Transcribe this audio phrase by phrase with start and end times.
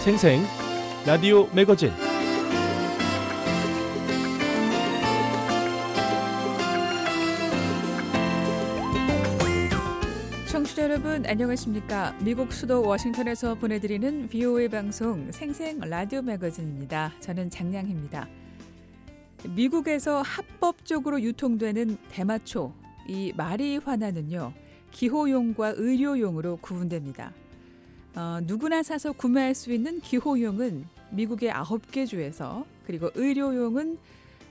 [0.00, 0.42] 생생
[1.06, 1.90] 라디오 매거진
[10.48, 12.16] 청취자 여러분 안녕하십니까?
[12.24, 17.12] 미국 수도 워싱턴에서 보내드리는 VOA 방송 생생 라디오 매거진입니다.
[17.20, 18.26] 저는 장량입니다.
[19.50, 22.72] 미국에서 합법적으로 유통되는 대마초,
[23.06, 24.54] 이 마리화나는요
[24.92, 27.34] 기호용과 의료용으로 구분됩니다.
[28.14, 33.98] 어, 누구나 사서 구매할 수 있는 기호용은 미국의 9개 주에서 그리고 의료용은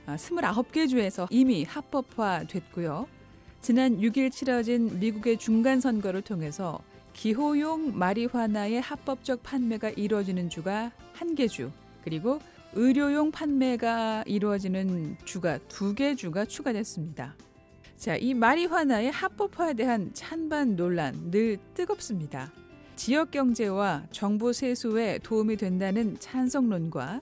[0.07, 3.07] 29개 어, 주에서 이미 합법화됐고요.
[3.61, 6.79] 지난 6일 치러진 미국의 중간 선거를 통해서
[7.13, 11.69] 기호용 마리화나의 합법적 판매가 이루어지는 주가 한 개 주,
[12.03, 12.39] 그리고
[12.73, 17.35] 의료용 판매가 이루어지는 주가 두 개 주가 추가됐습니다.
[17.97, 22.53] 자, 이 마리화나의 합법화에 대한 찬반 논란 늘 뜨겁습니다.
[22.99, 27.21] 지역 경제와 정부 세수에 도움이 된다는 찬성론과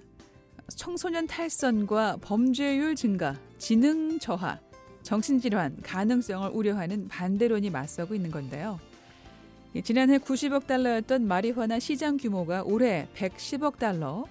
[0.76, 4.60] 청소년 탈선과 범죄율 증가, 지능 저하,
[5.04, 8.80] 정신질환 가능성을 우려하는 반대론이 맞서고 있는 건데요.
[9.84, 14.26] 지난해 90억 달러였던 마리화나 시장 규모가 올해 110억 달러,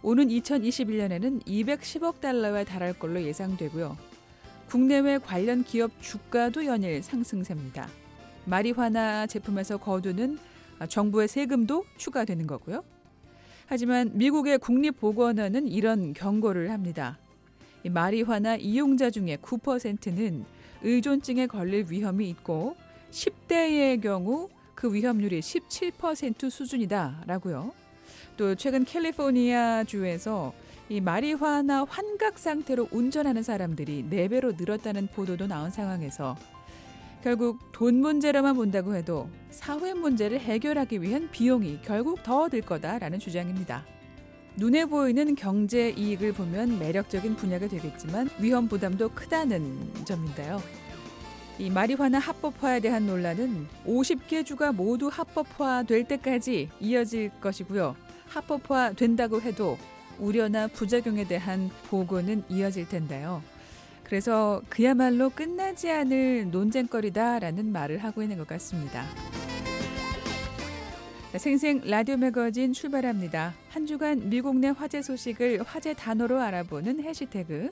[0.00, 3.98] 오는 2021년에는 210억 달러에 달할 걸로 예상되고요.
[4.70, 7.86] 국내외 관련 기업 주가도 연일 상승세입니다.
[8.46, 10.38] 마리화나 제품에서 거두는
[10.88, 12.84] 정부의 세금도 추가되는 거고요.
[13.66, 17.18] 하지만 미국의 국립보건원은 이런 경고를 합니다.
[17.88, 20.44] 마리화나 이용자 중에 9%는
[20.82, 22.76] 의존증에 걸릴 위험이 있고
[23.10, 27.72] 10대의 경우 그 위험률이 17% 수준이다라고요.
[28.36, 30.52] 또 최근 캘리포니아 주에서
[30.88, 36.36] 이 마리화나 환각 상태로 운전하는 사람들이 4배로 늘었다는 보도도 나온 상황에서
[37.26, 43.84] 결국 돈 문제로만 본다고 해도 사회 문제를 해결하기 위한 비용이 결국 더 들 거다라는 주장입니다.
[44.54, 50.62] 눈에 보이는 경제 이익을 보면 매력적인 분야가 되겠지만 위험 부담도 크다는 점인데요.
[51.58, 57.96] 이 마리화나 합법화에 대한 논란은 50개 주가 모두 합법화될 때까지 이어질 것이고요.
[58.28, 59.76] 합법화 된다고 해도
[60.20, 63.42] 우려나 부작용에 대한 보고는 이어질 텐데요.
[64.06, 69.04] 그래서 그야말로 끝나지 않을 논쟁거리다라는 말을 하고 있는 것 같습니다.
[71.36, 73.52] 생생 라디오 매거진 출발합니다.
[73.68, 77.70] 한 주간 미국 내 화제 소식을 화제 단어로 알아보는 해시태그.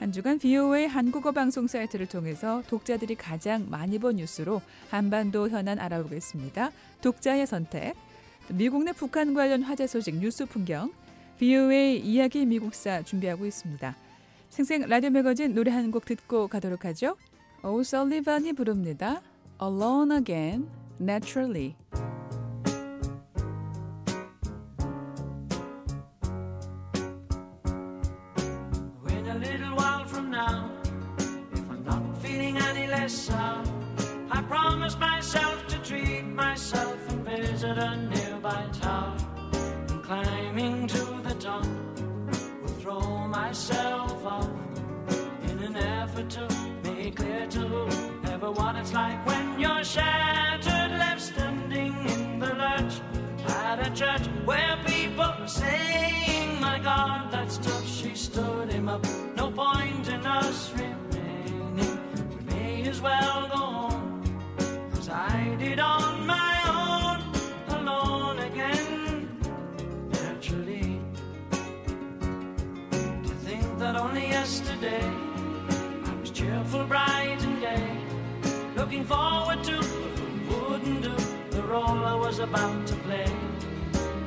[0.00, 6.72] 한 주간 VOA 한국어 방송 사이트를 통해서 독자들이 가장 많이 본 뉴스로 한반도 현안 알아보겠습니다.
[7.02, 7.94] 독자의 선택.
[8.48, 10.92] 미국 내 북한 관련 화제 소식 뉴스 풍경.
[11.38, 14.07] VOA 이야기 미국사 준비하고 있습니다.
[14.58, 17.16] 생생 라디오 매거진 노래 한 곡 듣고 가도록 하죠.
[17.62, 19.22] 오 설리반이 부릅니다.
[19.62, 20.68] Alone Again,
[21.00, 21.76] Naturally.
[46.28, 46.46] To
[46.84, 47.88] make clear to
[48.52, 53.00] what it's like when you're shattered, left standing in the lurch
[53.48, 57.86] at a church where people are saying, My God, that's tough.
[57.86, 59.06] She stood him up.
[59.36, 61.98] No point in us remaining.
[62.36, 64.40] We may as well go on.
[64.92, 69.40] Cause I did on my own, alone again,
[70.10, 71.00] naturally.
[73.00, 75.27] To think that only yesterday
[76.68, 77.96] cheerful, bright, and gay,
[78.76, 79.76] looking forward to
[80.48, 81.14] wouldn't do
[81.50, 83.30] the role I was about to play.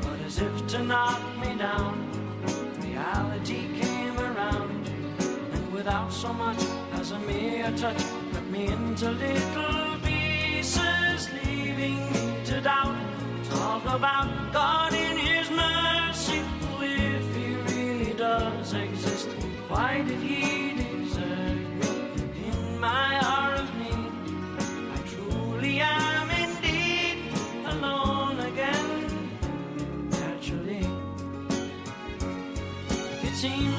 [0.02, 1.94] But as if to knock me down,
[2.82, 4.90] reality came around,
[5.54, 8.04] and without so much as a mere touch,
[8.34, 12.98] cut me into little pieces, leaving me to doubt.
[13.50, 16.42] Talk about God in His mercy,
[16.82, 19.28] if He really does exist.
[19.70, 20.71] Why did He
[33.42, 33.71] seem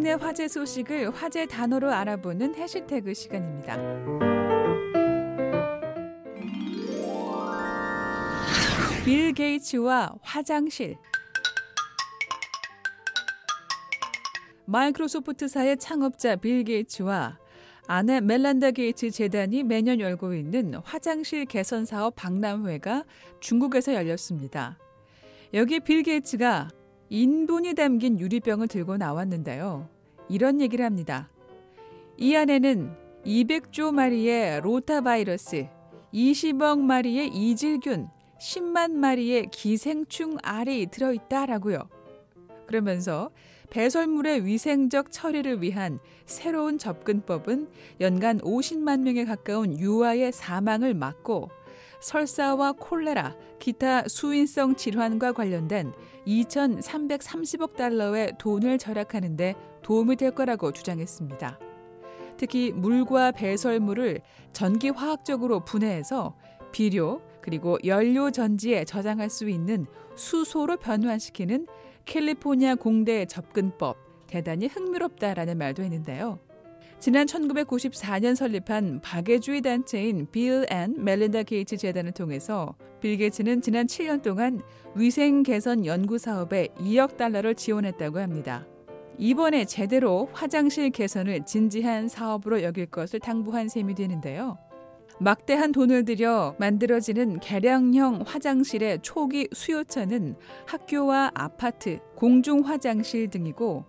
[0.00, 3.76] 국내 화제 소식을 화제 단어로 알아보는 hashtag 시간입니다.
[9.04, 10.96] 빌 게이츠와 화장실.
[14.64, 17.38] 마이크로소프트사의 창업자 빌 게이츠와
[17.86, 23.04] 아내 멜린다 게이츠 재단이 매년 열고 있는 화장실 개선 사업 박람회가
[23.40, 24.78] 중국에서 열렸습니다.
[25.52, 26.70] 여기 빌 게이츠가
[27.12, 29.88] 인분이 담긴 유리병을 들고 나왔는데요.
[30.28, 31.28] 이런 얘기를 합니다.
[32.16, 32.94] 이 안에는
[33.26, 35.66] 200조 마리의 로타바이러스,
[36.14, 38.08] 20억 마리의 이질균,
[38.40, 41.88] 10만 마리의 기생충 알이 들어있다라고요.
[42.68, 43.30] 그러면서
[43.70, 47.68] 배설물의 위생적 처리를 위한 새로운 접근법은
[48.00, 51.50] 연간 50만 명에 가까운 유아의 사망을 막고
[52.00, 55.92] 설사와 콜레라, 기타 수인성 질환과 관련된
[56.26, 61.58] 2,330억 달러의 돈을 절약하는 데 도움이 될 거라고 주장했습니다.
[62.36, 66.36] 특히 물과 배설물을 전기화학적으로 분해해서
[66.72, 69.86] 비료 그리고 연료 전지에 저장할 수 있는
[70.16, 71.66] 수소로 변환시키는
[72.06, 73.96] 캘리포니아 공대의 접근법
[74.26, 76.38] 대단히 흥미롭다라는 말도 했는데요.
[77.00, 84.20] 지난 1994년 설립한 박애주의 단체인 빌 앤 멜린다 게이츠 재단을 통해서 빌 게이츠는 지난 7년
[84.20, 84.60] 동안
[84.94, 88.66] 위생 개선 연구 사업에 2억 달러를 지원했다고 합니다.
[89.16, 94.58] 이번에 제대로 화장실 개선을 진지한 사업으로 여길 것을 당부한 셈이 되는데요.
[95.20, 100.36] 막대한 돈을 들여 만들어지는 개량형 화장실의 초기 수요처는
[100.66, 103.84] 학교와 아파트, 공중 화장실 등이고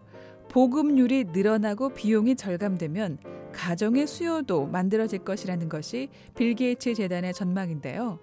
[0.51, 3.19] 보급률이 늘어나고 비용이 절감되면
[3.53, 8.19] 가정의 수요도 만들어질 것이라는 것이 빌 게이츠 재단의 전망인데요.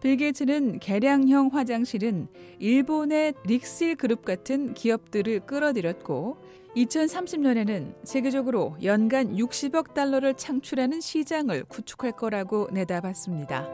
[0.00, 2.28] 빌 게이츠는 개량형 화장실은
[2.60, 6.36] 일본의 릭실 그룹 같은 기업들을 끌어들였고
[6.76, 13.66] 2030년에는 세계적으로 연간 60억 달러를 창출하는 시장을 구축할 거라고 내다봤습니다.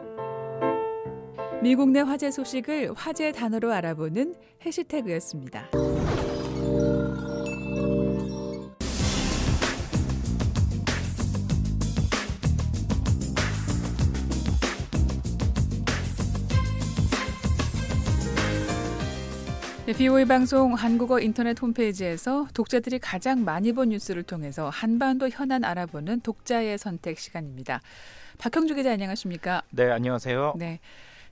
[1.63, 4.35] 미국 내 화제 소식을 화제 단어로 알아보는
[4.65, 5.71] 해시태그였습니다.
[19.93, 26.23] 네, BOA 방송 한국어 인터넷 홈페이지에서 독자들이 가장 많이 본 뉴스를 통해서 한반도 현안 알아보는
[26.23, 27.83] 독자의 선택 시간입니다.
[28.39, 29.61] 박형주 기자 안녕하십니까?
[29.69, 30.55] 네, 안녕하세요.
[30.57, 30.81] 네.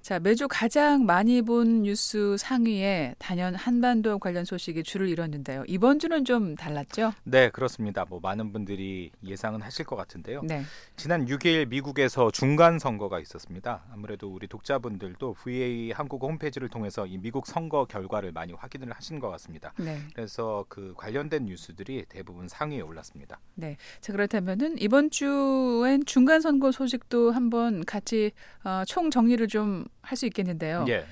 [0.02, 5.62] 자, 매주 가장 많이 본 뉴스 상위에 단연 한반도 관련 소식이 줄을 이뤘는데요.
[5.69, 7.12] 이번 주는 좀 달랐죠?
[7.23, 8.07] 네, 그렇습니다.
[8.09, 10.40] 뭐 많은 분들이 예상은 하실 것 같은데요.
[10.42, 10.62] 네.
[10.97, 13.85] 지난 6일 미국에서 중간 선거가 있었습니다.
[13.92, 19.28] 아무래도 우리 독자분들도 VA 한국 홈페이지를 통해서 이 미국 선거 결과를 많이 확인을 하신 것
[19.33, 19.75] 같습니다.
[19.78, 19.99] 네.
[20.14, 23.38] 그래서 그 관련된 뉴스들이 대부분 상위에 올랐습니다.
[23.54, 23.76] 네.
[24.00, 28.33] 자, 그렇다면은 이번 주엔 중간 선거 소식도 한번 같이
[28.64, 30.85] 어, 총 정리를 좀 할 수 있겠는데요.
[30.88, 31.04] 예.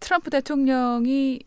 [0.00, 1.40] 트럼프 대통령이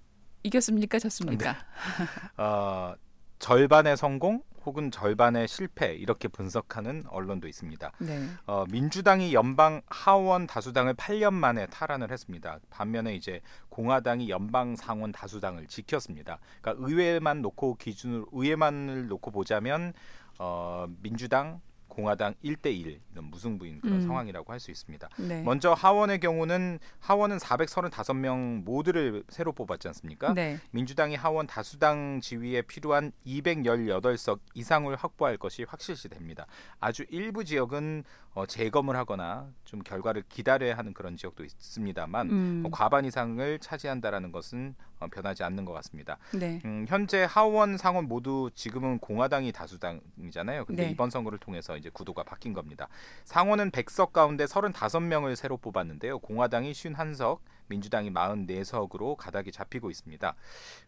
[0.44, 1.00] 이겼습니까?
[1.00, 1.54] 졌습니까?
[1.54, 2.44] 네.
[2.44, 2.96] 어,
[3.40, 7.92] 절반의 성공 혹은 절반의 실패 이렇게 분석하는 언론도 있습니다.
[8.00, 8.28] 네.
[8.48, 12.60] 어, 민주당이 연방 하원 다수당을 8년 만에 탈환을 했습니다.
[12.70, 16.40] 반면에 이제 공화당이 연방 상원 다수당을 지켰습니다.
[16.62, 19.94] 그러니까 의회만 놓고 기준으로 의회만을 놓고 보자면
[20.40, 21.62] 어, 민주당
[21.98, 24.02] 공화당 1대 1 이런 무승부인 그런 음.
[24.02, 25.10] 상황이라고 할 수 있습니다.
[25.18, 25.44] 네.
[25.44, 30.34] 먼저 하원의 경우는 하원은 435명 모두를 새로 뽑았지 않습니까?
[30.34, 30.58] 네.
[30.72, 36.48] 민주당이 하원 다수당 지위에 필요한 218석 이상을 확보할 것이 확실시 됩니다.
[36.80, 42.64] 아주 일부 지역은 어, 재검을 하거나 좀 결과를 기다려야 하는 그런 지역도 있습니다만 음.
[42.66, 46.18] 어, 과반 이상을 차지한다라는 것은 어, 변하지 않는 것 같습니다.
[46.34, 46.62] 네.
[46.64, 50.66] 음, 현재 하원 상원 모두 지금은 공화당이 다수당이잖아요.
[50.66, 50.92] 근데 네.
[50.92, 52.88] 이번 선거를 통해서 이제 구도가 바뀐 겁니다.
[53.26, 56.20] 상원은 100석 가운데 35명을 새로 뽑았는데요.
[56.20, 60.34] 공화당이 51석, 민주당이 44석으로 가닥이 잡히고 있습니다.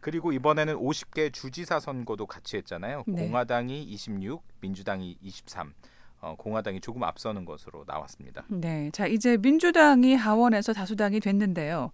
[0.00, 3.04] 그리고 이번에는 50개 주지사 선거도 같이 했잖아요.
[3.06, 3.26] 네.
[3.26, 5.74] 공화당이 26, 민주당이 23.
[6.20, 8.44] 어, 공화당이 조금 앞서는 것으로 나왔습니다.
[8.48, 8.90] 네.
[8.92, 11.92] 자, 이제 민주당이 하원에서 다수당이 됐는데요.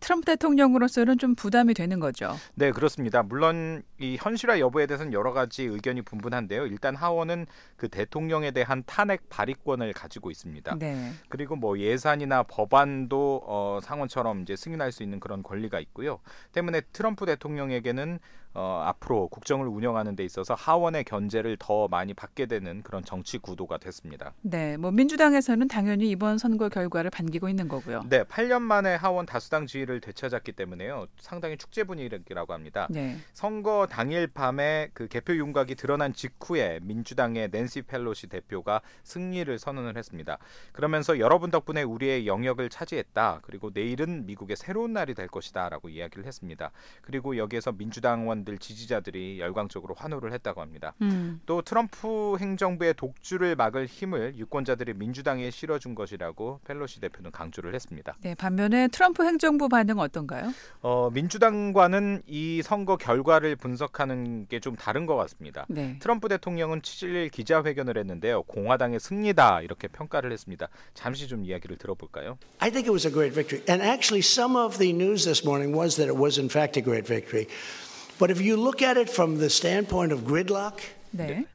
[0.00, 2.34] 트럼프 대통령으로서는 좀 부담이 되는 거죠.
[2.54, 3.22] 네, 그렇습니다.
[3.22, 6.66] 물론 이 현실화 여부에 대해서는 여러 가지 의견이 분분한데요.
[6.66, 10.78] 일단 하원은 그 대통령에 대한 탄핵 발의권을 가지고 있습니다.
[10.78, 11.12] 네.
[11.28, 16.20] 그리고 뭐 예산이나 법안도 어, 상원처럼 이제 승인할 수 있는 그런 권리가 있고요.
[16.52, 18.18] 때문에 트럼프 대통령에게는
[18.52, 23.78] 어, 앞으로 국정을 운영하는 데 있어서 하원의 견제를 더 많이 받게 되는 그런 정치 구도가
[23.78, 24.32] 됐습니다.
[24.42, 24.76] 네.
[24.76, 28.02] 뭐 민주당에서는 당연히 이번 선거 결과를 반기고 있는 거고요.
[28.08, 31.06] 네, 8년 만에 하원 다수당 지위를 되찾았기 때문에요.
[31.20, 32.88] 상당히 축제 분위기라고 합니다.
[32.90, 33.18] 네.
[33.34, 40.38] 선거 당일 밤에 그 개표 윤곽이 드러난 직후에 민주당의 낸시 펠로시 대표가 승리를 선언을 했습니다.
[40.72, 43.40] 그러면서 여러분 덕분에 우리의 영역을 차지했다.
[43.42, 46.72] 그리고 내일은 미국의 새로운 날이 될 것이다라고 이야기를 했습니다.
[47.02, 50.94] 그리고 여기에서 민주당원 들 지지자들이 열광적으로 환호를 했다고 합니다.
[51.02, 51.40] 음.
[51.46, 58.16] 또 트럼프 행정부의 독주를 막을 힘을 유권자들이 민주당에 실어준 것이라고 펠로시 대표는 강조를 했습니다.
[58.22, 60.52] 네, 반면에 트럼프 행정부 반응은 어떤가요?
[60.82, 65.64] 어, 민주당과는 이 선거 결과를 분석하는 게 좀 다른 것 같습니다.
[65.68, 65.96] 네.
[66.00, 68.42] 트럼프 대통령은 7일 기자회견을 했는데요.
[68.42, 70.68] 공화당의 승리다 이렇게 평가를 했습니다.
[70.92, 72.36] 잠시 좀 이야기를 들어볼까요?
[72.58, 73.64] I think it was a great victory.
[73.68, 76.84] And actually, some of the news this morning was that it was, in fact, a
[76.84, 77.46] great victory.
[78.20, 80.76] But if you look at it from the standpoint of gridlock,
[81.10, 81.46] 네.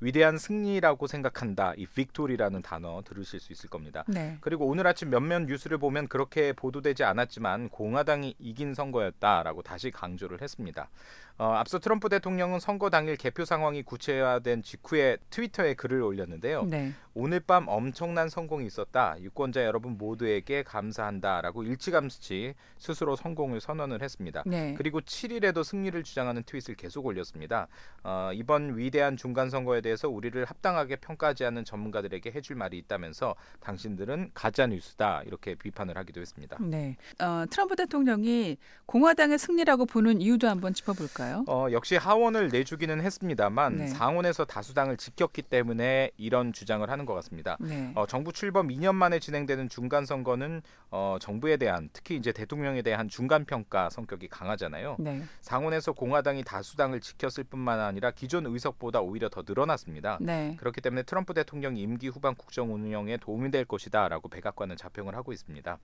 [0.00, 1.74] 위대한 승리라고 생각한다.
[1.76, 4.04] 이 빅토리라는 단어 들으실 수 있을 겁니다.
[4.06, 4.38] 네.
[4.40, 10.88] 그리고 오늘 아침 몇몇 뉴스를 보면 그렇게 보도되지 않았지만 공화당이 이긴 선거였다라고 다시 강조를 했습니다.
[11.36, 16.64] 어, 앞서 트럼프 대통령은 선거 당일 개표 상황이 구체화된 직후에 트위터에 글을 올렸는데요.
[16.64, 16.92] 네.
[17.12, 19.16] 오늘 밤 엄청난 성공이 있었다.
[19.20, 24.44] 유권자 여러분 모두에게 감사한다라고 일찌감치 스스로 성공을 선언을 했습니다.
[24.46, 24.74] 네.
[24.76, 27.66] 그리고 7일에도 승리를 주장하는 트윗을 계속 올렸습니다.
[28.04, 34.30] 어, 이번 위대한 중간 선거에 대해서 우리를 합당하게 평가하지 않는 전문가들에게 해줄 말이 있다면서 당신들은
[34.34, 36.58] 가짜 뉴스다 이렇게 비판을 하기도 했습니다.
[36.60, 36.96] 네.
[37.20, 41.23] 어, 트럼프 대통령이 공화당의 승리라고 보는 이유도 한번 짚어볼까요?
[41.46, 43.86] 어, 역시 하원을 내주기는 했습니다만 네.
[43.88, 47.56] 상원에서 다수당을 지켰기 때문에 이런 주장을 하는 것 같습니다.
[47.60, 47.92] 네.
[47.94, 53.08] 어, 정부 출범 2년 만에 진행되는 중간 선거는 어, 정부에 대한 특히 이제 대통령에 대한
[53.08, 54.96] 중간 평가 성격이 강하잖아요.
[54.98, 55.22] 네.
[55.40, 60.18] 상원에서 공화당이 다수당을 지켰을 뿐만 아니라 기존 의석보다 오히려 더 늘어났습니다.
[60.20, 60.56] 네.
[60.58, 65.78] 그렇기 때문에 트럼프 대통령 임기 후반 국정 운영에 도움이 될 것이다라고 백악관은 자평을 하고 있습니다.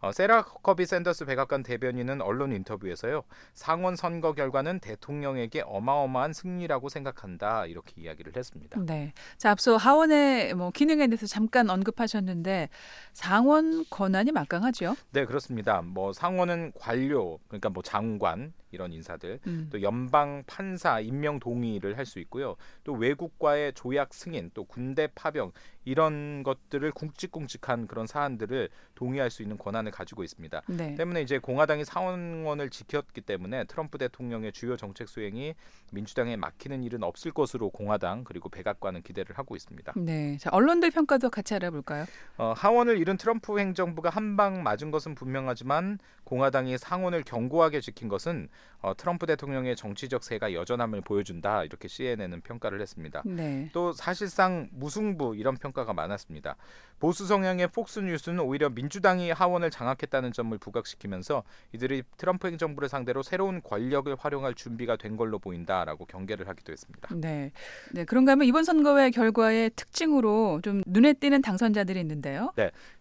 [0.00, 3.22] 어, 세라 커비 샌더스 백악관 대변인은 언론 인터뷰에서요
[3.54, 8.78] 상원 선거 결과는 대통령에게 어마어마한 승리라고 생각한다 이렇게 이야기를 했습니다.
[8.84, 9.12] 네.
[9.38, 12.68] 자, 앞서 하원의 뭐 기능에 대해서 잠깐 언급하셨는데
[13.12, 14.94] 상원 권한이 막강하죠.
[15.12, 15.80] 네 그렇습니다.
[15.82, 19.68] 뭐 상원은 관료 그러니까 뭐 장관 이런 인사들 음.
[19.70, 22.56] 또 연방 판사 임명 동의를 할 수 있고요.
[22.82, 25.52] 또 외국과의 조약 승인, 또 군대 파병
[25.84, 30.62] 이런 것들을 굵직굵직한 그런 사안들을 동의할 수 있는 권한을 가지고 있습니다.
[30.68, 30.94] 네.
[30.94, 35.54] 때문에 이제 공화당이 상원을 지켰기 때문에 트럼프 대통령의 주요 정책 수행이
[35.92, 39.92] 민주당에 막히는 일은 없을 것으로 공화당 그리고 백악관은 기대를 하고 있습니다.
[39.96, 40.36] 네.
[40.38, 42.04] 자, 언론들 평가도 같이 알아볼까요?
[42.38, 48.48] 어, 하원을 잃은 트럼프 행정부가 한 방 맞은 것은 분명하지만 공화당이 상원을 견고하게 지킨 것은
[48.80, 53.22] 어, 트럼프 대통령의 정치적 세가 여전함을 보여준다 이렇게 CNN은 평가를 했습니다.
[53.24, 53.70] 네.
[53.72, 56.56] 또 사실상 무승부 이런 평 가가 많았습니다.
[56.98, 64.14] 보수 성향의 폭스뉴스는 오히려 민주당이 하원을 장악했다는 점을 부각시키면서 이들이 트럼프 행정부를 상대로 새로운 권력을
[64.18, 67.14] 활용할 준비가 된 걸로 보인다라고 경계를 하기도 했습니다.
[67.14, 67.52] 네.
[67.92, 68.04] 네.
[68.04, 72.52] 그런가 하면 이번 선거의 결과의 특징으로 좀 눈에 띄는 당선자들이 있는데요.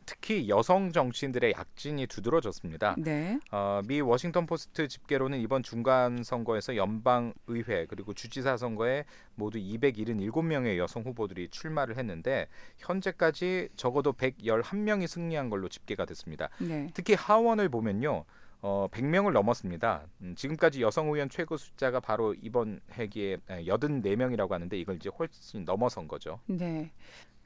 [0.06, 2.96] 특히 여성 정치인들의 약진이 두드러졌습니다.
[2.98, 3.40] 네.
[3.52, 9.06] 어, 미 워싱턴 포스트 집계로는 이번 중간 선거에서 연방 의회 그리고 주지사 선거에
[9.36, 16.50] 모두 277명의 여성 후보들이 출마를 했는데 현재까지 적어도 111명이 승리한 걸로 집계가 됐습니다.
[16.60, 16.90] 네.
[16.94, 18.26] 특히 하원을 보면요.
[18.66, 20.04] 어, 100명을 넘었습니다.
[20.22, 26.08] 음, 지금까지 여성 의원 최고 숫자가 바로 이번 회기에 84명이라고 하는데 이걸 이제 훨씬 넘어선
[26.08, 26.40] 거죠.
[26.48, 26.94] 네.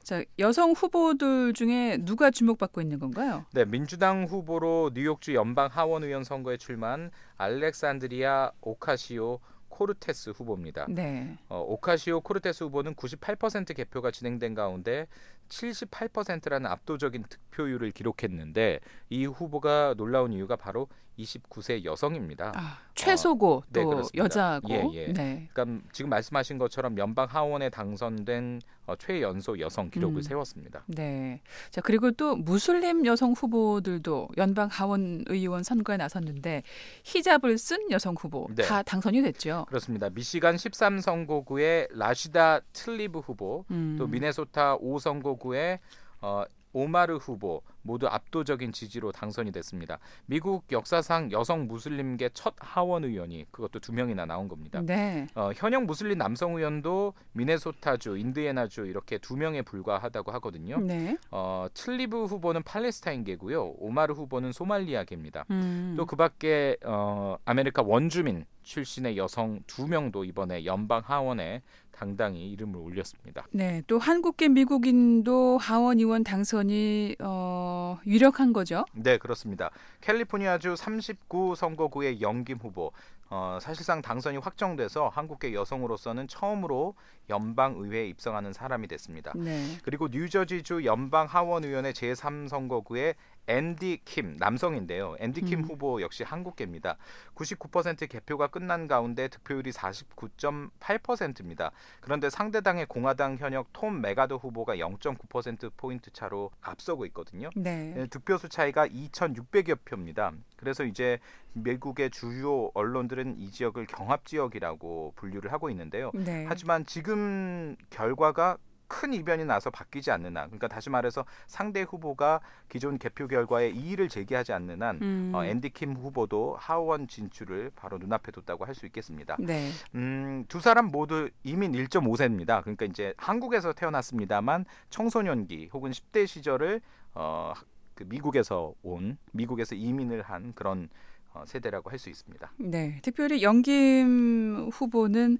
[0.08, 3.44] 자, 여성 후보들 중에 누가 주목받고 있는 건가요?
[3.52, 9.38] 네, 민주당 후보로 뉴욕주 연방 하원 의원 선거에 출마한 알렉산드리아 오카시오
[9.68, 10.86] 코르테스 후보입니다.
[10.88, 11.36] 네.
[11.50, 15.08] 어, 오카시오 코르테스 후보는 98% 개표가 진행된 가운데
[15.50, 20.88] 78%라는 압도적인 득표율을 기록했는데 이 후보가 놀라운 이유가 바로
[21.18, 22.52] 29세 여성입니다.
[22.54, 24.24] 아, 최소고 네, 또 그렇습니다.
[24.24, 24.68] 여자고.
[24.70, 25.12] 예, 예.
[25.12, 25.48] 네.
[25.52, 30.22] 그러니까 지금 말씀하신 것처럼 연방 하원에 당선된 어, 최연소 여성 기록을 음.
[30.22, 30.84] 세웠습니다.
[30.86, 31.40] 네.
[31.70, 36.62] 자, 그리고 또 무슬림 여성 후보들도 연방 하원 의원 선거에 나섰는데
[37.04, 38.64] 히잡을 쓴 여성 후보 네.
[38.64, 39.66] 다 당선이 됐죠.
[39.68, 40.08] 그렇습니다.
[40.10, 43.96] 미시간 13 선거구의 라시다 틀리브 후보, 음.
[43.98, 45.80] 또 미네소타 5 선거구의
[46.20, 49.98] 어, 오마르 후보 모두 압도적인 지지로 당선이 됐습니다.
[50.26, 54.80] 미국 역사상 여성 무슬림계 첫 하원 의원이 그것도 두 명이나 나온 겁니다.
[54.84, 55.26] 네.
[55.34, 60.78] 어, 현역 무슬림 남성 의원도 미네소타주, 인디애나주 이렇게 두 명에 불과하다고 하거든요.
[60.80, 61.16] 네.
[61.30, 63.74] 어, 틀리브 후보는 팔레스타인계고요.
[63.78, 65.44] 오마르 후보는 소말리아계입니다.
[65.50, 65.94] 음.
[65.96, 71.62] 또 그 밖에 어, 아메리카 원주민 출신의 여성 두 명도 이번에 연방 하원에
[71.98, 73.44] 당당히 이름을 올렸습니다.
[73.50, 78.84] 네, 또 한국계 미국인도 하원 의원 당선이 어, 어, 유력한 거죠.
[78.92, 79.70] 네, 그렇습니다.
[80.02, 82.92] 캘리포니아주 39 선거구의 영김 후보
[83.30, 86.94] 어, 사실상 당선이 확정돼서 한국계 여성으로서는 처음으로
[87.30, 89.32] 연방 의회에 입성하는 사람이 됐습니다.
[89.36, 89.76] 네.
[89.82, 93.14] 그리고 뉴저지주 연방 하원 의원의 제3선거구의
[93.48, 95.16] 앤디 킴 남성인데요.
[95.18, 95.64] 앤디 킴 음.
[95.64, 96.96] 후보 역시 한국계입니다.
[97.34, 101.72] 99% 개표가 끝난 가운데 득표율이 49.8%입니다.
[102.00, 107.48] 그런데 상대당의 공화당 현역 톰 메가더 후보가 0.9% 포인트 차로 앞서고 있거든요.
[107.56, 107.94] 네.
[107.96, 110.32] 예, 득표수 차이가 2,600여 표입니다.
[110.58, 111.18] 그래서 이제
[111.54, 116.10] 미국의 주요 언론들은 이 지역을 경합 지역이라고 분류를 하고 있는데요.
[116.14, 116.44] 네.
[116.48, 118.58] 하지만 지금 결과가
[118.90, 124.08] 큰 이변이 나서 바뀌지 않는 한, 그러니까 다시 말해서 상대 후보가 기존 개표 결과에 이의를
[124.08, 125.32] 제기하지 않는 한 음.
[125.34, 129.36] 어, 앤디 킴 후보도 하원 진출을 바로 눈앞에 뒀다고 할 수 있겠습니다.
[129.40, 129.70] 네.
[129.94, 132.62] 음, 두 사람 모두 이민 1.5세입니다.
[132.62, 136.80] 그러니까 이제 한국에서 태어났습니다만 청소년기 혹은 10대 시절을
[137.14, 137.52] 어,
[137.98, 140.88] 그 미국에서 온 미국에서 이민을 한 그런
[141.34, 142.52] 어, 세대라고 할 수 있습니다.
[142.58, 143.00] 네.
[143.02, 145.38] 특별히 영김 후보는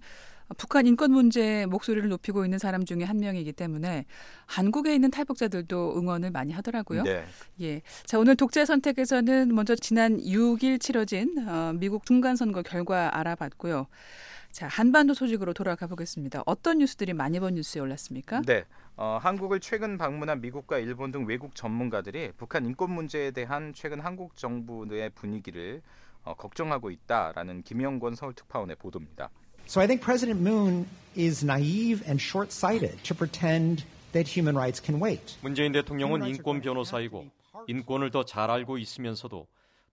[0.57, 4.07] 북한 인권 문제에 목소리를 높이고 있는 사람 중에 한 명이기 때문에
[4.47, 7.05] 한국에 있는 탈북자들도 응원을 많이 하더라고요.
[7.05, 7.25] 네.
[7.61, 7.83] 예.
[8.05, 13.87] 자, 오늘 독재 선택에서는 먼저 지난 6일 치러진 어, 미국 중간선거 결과 알아봤고요.
[14.59, 16.42] 자, 한반도 소식으로 돌아가 보겠습니다.
[16.44, 18.42] 어떤 뉴스들이 많이 본 뉴스에 올랐습니까?
[18.42, 18.64] 네.
[18.97, 24.37] 어, 한국을 최근 방문한 미국과 일본 등 외국 전문가들이 북한 인권 문제에 대한 최근 한국
[24.37, 25.81] 정부 의 분위기를
[26.25, 29.31] 어, 걱정하고 있다라는 김영권 서울 특파원의 보도입니다.
[29.68, 35.01] So I think President Moon is naive and short-sighted to pretend that human rights can
[35.01, 35.38] wait.
[35.40, 37.29] 문재인 대통령은 인권 변호사이고
[37.68, 39.47] 인권을 더 잘 알고 있으면서도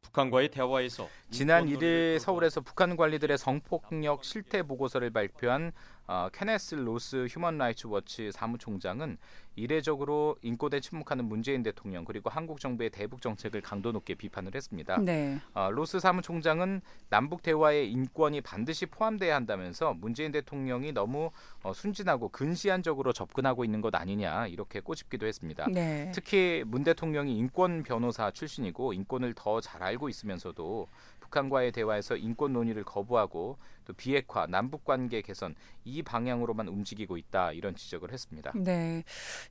[0.06, 5.72] 북한과의 대화에서 지난 인권 1일 논의를 서울에서 북한 관리들의 성폭력 실태 보고서를 발표한
[6.08, 9.18] 어, 케네스 로스 휴먼 라이츠 워치 사무총장은
[9.56, 14.98] 이례적으로 인권에 침묵하는 문재인 대통령 그리고 한국 정부의 대북 정책을 강도 높게 비판을 했습니다.
[15.00, 15.40] 네.
[15.54, 21.32] 어, 로스 사무총장은 남북 대화에 인권이 반드시 포함돼야 한다면서 문재인 대통령이 너무
[21.64, 25.68] 어, 순진하고 근시안적으로 접근하고 있는 것 아니냐 이렇게 꼬집기도 했습니다.
[25.72, 26.12] 네.
[26.14, 30.88] 특히 문 대통령이 인권 변호사 출신이고 인권을 더 잘 알고 있으면서도
[31.22, 37.76] 북한과의 대화에서 인권 논의를 거부하고 또 비핵화, 남북 관계 개선 이 방향으로만 움직이고 있다 이런
[37.76, 38.52] 지적을 했습니다.
[38.56, 39.04] 네.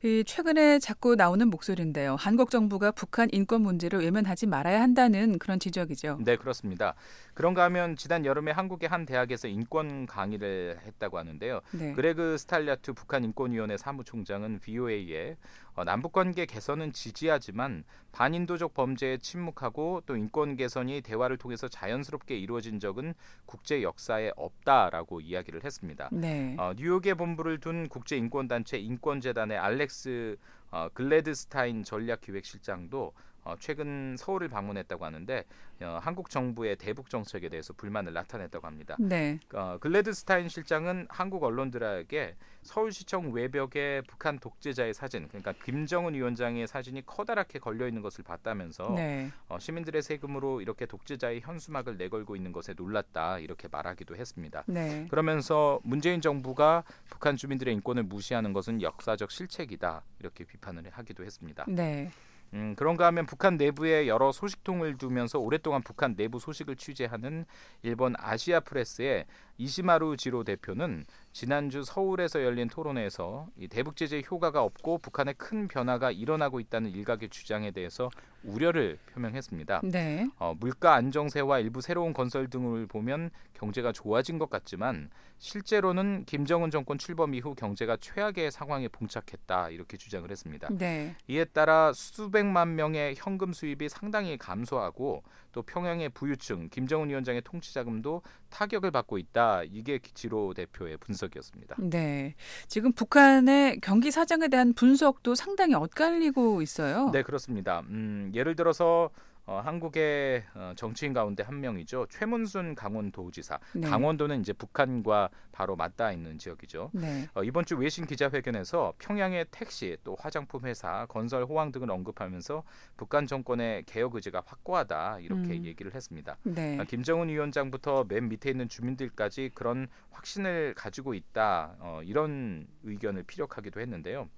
[0.03, 2.17] 이 최근에 자꾸 나오는 목소리인데요.
[2.19, 6.19] 한국 정부가 북한 인권 문제를 외면하지 말아야 한다는 그런 지적이죠.
[6.25, 6.95] 네, 그렇습니다.
[7.35, 11.61] 그런가 하면 지난 여름에 한국의 한 대학에서 인권 강의를 했다고 하는데요.
[11.73, 11.93] 네.
[11.93, 15.37] 그레그 스칼라튜 북한 인권위원회 사무총장은 VOA에
[15.77, 22.79] 어, 남북 관계 개선은 지지하지만 반인도적 범죄에 침묵하고 또 인권 개선이 대화를 통해서 자연스럽게 이루어진
[22.79, 26.09] 적은 국제 역사에 없다라고 이야기를 했습니다.
[26.13, 26.57] 네.
[26.59, 30.37] 어, 뉴욕에 본부를 둔 국제 인권 단체 인권재단의 알렉스
[30.71, 33.13] 어, 글래드스타인 전략기획실장도
[33.45, 35.45] 어, 최근 서울을 방문했다고 하는데
[35.83, 38.97] 어, 한국 정부의 대북 정책에 대해서 불만을 나타냈다고 합니다.
[38.99, 39.39] 네.
[39.53, 47.59] 어, 글래드스타인 실장은 한국 언론들에게 서울시청 외벽에 북한 독재자의 사진, 그러니까 김정은 위원장의 사진이 커다랗게
[47.59, 49.31] 걸려 있는 것을 봤다면서 네.
[49.49, 54.65] 어, 시민들의 세금으로 이렇게 독재자의 현수막을 내걸고 있는 것에 놀랐다 이렇게 말하기도 했습니다.
[54.67, 55.07] 네.
[55.11, 61.67] 그러면서 문재인 정부가 북한 주민들의 인권을 무시하는 것은 역사적 실책이다 이렇게 비판을 하기도 했습니다.
[61.69, 62.11] 네.
[62.53, 67.47] 음, 그런가 하면 북한 내부에 여러 소식통을 두면서 오랫동안 북한 내부 소식을 취재하는
[67.83, 69.27] 일본 아시아 프레스의
[69.57, 76.11] 이시마루 지로 대표는 지난주 서울에서 열린 토론회에서 이 대북 제재 효과가 없고 북한에 큰 변화가
[76.13, 78.09] 일어나고 있다는 일각의 주장에 대해서
[78.45, 79.81] 우려를 표명했습니다.
[79.85, 80.29] 네.
[80.39, 86.99] 어, 물가 안정세와 일부 새로운 건설 등을 보면 경제가 좋아진 것 같지만 실제로는 김정은 정권
[86.99, 90.69] 출범 이후 경제가 최악의 상황에 봉착했다 이렇게 주장을 했습니다.
[90.71, 91.17] 네.
[91.29, 98.23] 이에 따라 수백만 명의 현금 수입이 상당히 감소하고 또 평양의 부유층 김정은 위원장의 통치 자금도
[98.51, 99.44] 타격을 받고 있다.
[99.71, 101.77] 이게 지로 대표의 분석이었습니다.
[101.79, 102.35] 네.
[102.69, 107.11] 지금 북한의 경기 사정에 대한 분석도 상당히 엇갈리고 있어요.
[107.13, 107.81] 네, 그렇습니다.
[107.89, 109.11] 음, 예를 들어서
[109.47, 112.07] 어, 한국의 어, 정치인 가운데 한 명이죠.
[112.09, 113.59] 최문순 강원도지사.
[113.75, 113.89] 네.
[113.89, 116.91] 강원도는 이제 북한과 바로 맞닿아 있는 지역이죠.
[116.95, 117.29] 네.
[117.35, 122.63] 어, 이번 주 외신 기자회견에서 평양의 택시 또 화장품 회사, 건설 호황 등을 언급하면서
[122.97, 125.65] 북한 정권의 개혁 의지가 확고하다 이렇게 음.
[125.65, 126.39] 얘기를 했습니다.
[126.45, 126.79] 네.
[126.81, 133.81] 아, 김정은 위원장부터 맨 밑에 있는 주민들까지 그런 확신을 가지고 있다 어, 이런 의견을 피력하기도
[133.81, 134.29] 했는데요.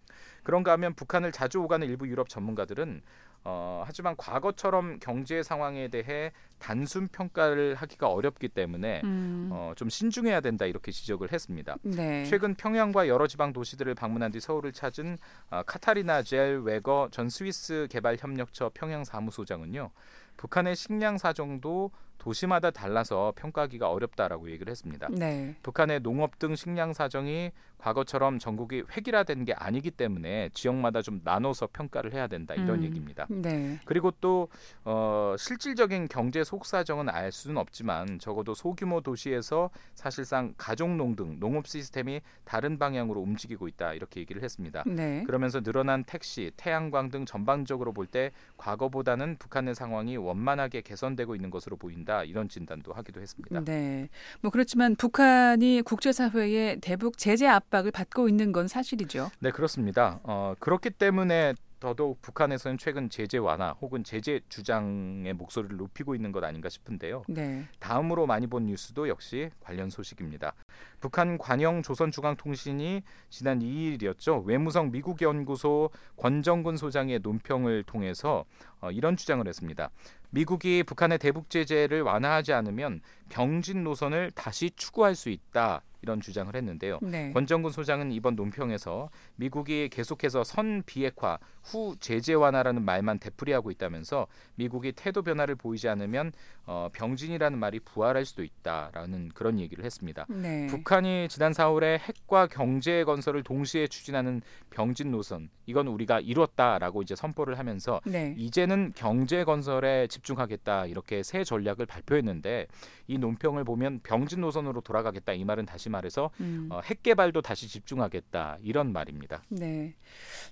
[0.42, 3.02] 그런가 하면 북한을 자주 오가는 일부 유럽 전문가들은
[3.48, 9.50] 어, 하지만 과거처럼 경제 상황에 대해 단순 평가를 하기가 어렵기 때문에 음.
[9.52, 11.76] 어, 좀 신중해야 된다 이렇게 지적을 했습니다.
[11.82, 12.24] 네.
[12.24, 15.18] 최근 평양과 여러 지방 도시들을 방문한 뒤 서울을 찾은
[15.50, 19.90] 아, 카타리나 젤 웨거 전 스위스 개발 협력처 평양 사무소장은요.
[20.36, 25.08] 북한의 식량 사정도 도시마다 달라서 평가하기가 어렵다라고 얘기를 했습니다.
[25.10, 25.54] 네.
[25.62, 32.14] 북한의 농업 등 식량 사정이 과거처럼 전국이 획일화된 게 아니기 때문에 지역마다 좀 나눠서 평가를
[32.14, 32.84] 해야 된다 이런 음.
[32.84, 33.26] 얘기입니다.
[33.28, 33.78] 네.
[33.84, 34.48] 그리고 또
[34.84, 42.22] 어, 실질적인 경제 속사정은 알 수는 없지만 적어도 소규모 도시에서 사실상 가족농 등 농업 시스템이
[42.44, 44.82] 다른 방향으로 움직이고 있다 이렇게 얘기를 했습니다.
[44.86, 45.22] 네.
[45.26, 51.76] 그러면서 늘어난 택시, 태양광 등 전반적으로 볼 때 과거보다는 북한의 상황이 원만하게 개선되고 있는 것으로
[51.76, 53.60] 보인다 이런 진단도 하기도 했습니다.
[53.64, 54.08] 네.
[54.40, 59.30] 뭐 그렇지만 북한이 국제사회의 대북 제재 압박을 받고 있는 건 사실이죠.
[59.40, 60.20] 네 그렇습니다.
[60.22, 66.42] 어, 그렇기 때문에 더더욱 북한에서는 최근 제재 완화 혹은 제재 주장의 목소리를 높이고 있는 것
[66.42, 67.24] 아닌가 싶은데요.
[67.28, 67.64] 네.
[67.80, 70.54] 다음으로 많이 본 뉴스도 역시 관련 소식입니다.
[71.00, 74.44] 북한 관영 조선중앙통신이 지난 2일이었죠.
[74.46, 78.44] 외무성 미국 연구소 권정근 소장의 논평을 통해서
[78.80, 79.90] 어, 이런 주장을 했습니다.
[80.30, 85.82] 미국이 북한의 대북 제재를 완화하지 않으면 병진 노선을 다시 추구할 수 있다.
[86.06, 87.00] 이런 주장을 했는데요.
[87.02, 87.32] 네.
[87.32, 94.92] 권정근 소장은 이번 논평에서 미국이 계속해서 선 비핵화 후 제재 완화라는 말만 되풀이하고 있다면서 미국이
[94.92, 96.30] 태도 변화를 보이지 않으면
[96.64, 100.26] 어, 병진이라는 말이 부활할 수도 있다라는 그런 얘기를 했습니다.
[100.28, 100.68] 네.
[100.68, 107.58] 북한이 지난 4월에 핵과 경제 건설을 동시에 추진하는 병진 노선 이건 우리가 이뤘다라고 이제 선포를
[107.58, 108.34] 하면서 네.
[108.36, 112.66] 이제는 경제 건설에 집중하겠다 이렇게 새 전략을 발표했는데
[113.08, 116.68] 이 논평을 보면 병진 노선으로 돌아가겠다 이 말은 다시 말 해서 음.
[116.70, 119.42] 어, 핵 개발도 다시 집중하겠다 이런 말입니다.
[119.48, 119.94] 네.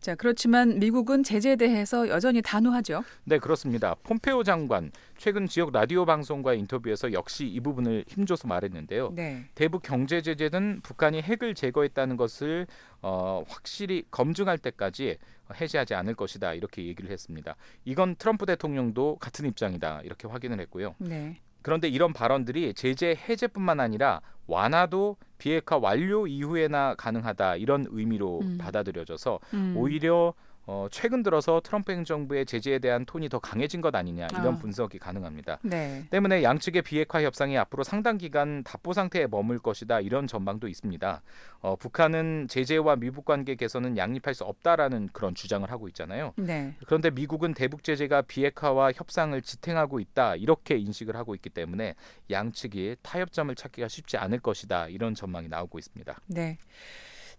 [0.01, 3.05] 자, 그렇지만 미국은 제재에 대해서 여전히 단호하죠.
[3.25, 3.95] 네 그렇습니다.
[4.03, 9.13] 폼페오 장관 최근 지역 라디오 방송과의 인터뷰에서 역시 이 부분을 힘줘서 말했는데요.
[9.15, 9.45] 네.
[9.55, 12.67] 대북 경제 제재는 북한이 핵을 제거했다는 것을
[13.03, 15.19] 어, 확실히 검증할 때까지
[15.55, 17.55] 해제하지 않을 것이다 이렇게 얘기를 했습니다.
[17.85, 20.95] 이건 트럼프 대통령도 같은 입장이다 이렇게 확인을 했고요.
[20.99, 21.39] 네.
[21.65, 28.59] 그런데 이런 발언들이 제재 해제뿐만 아니라 완화도 비핵화 완료 이후에나 가능하다 이런 의미로 음.
[28.59, 29.75] 받아들여져서 음.
[29.75, 30.35] 오히려
[30.67, 34.59] 어, 최근 들어서 트럼프 행정부의 제재에 대한 톤이 더 강해진 것 아니냐 이런 아.
[34.59, 35.59] 분석이 가능합니다.
[35.63, 36.05] 네.
[36.11, 41.23] 때문에 양측의 비핵화 협상이 앞으로 상당 기간 답보 상태에 머물 것이다 이런 전망도 있습니다.
[41.61, 46.33] 어, 북한은 제재와 미북 관계 개선은 양립할 수 없다라는 그런 주장을 하고 있잖아요.
[46.37, 46.75] 네.
[46.87, 51.95] 그런데 미국은 대북 제재가 비핵화와 협상을 지탱하고 있다 이렇게 인식을 하고 있기 때문에
[52.31, 56.19] 양측이 타협점을 찾기가 쉽지 않을 것이다 이런 전망이 나오고 있습니다.
[56.29, 56.57] 네.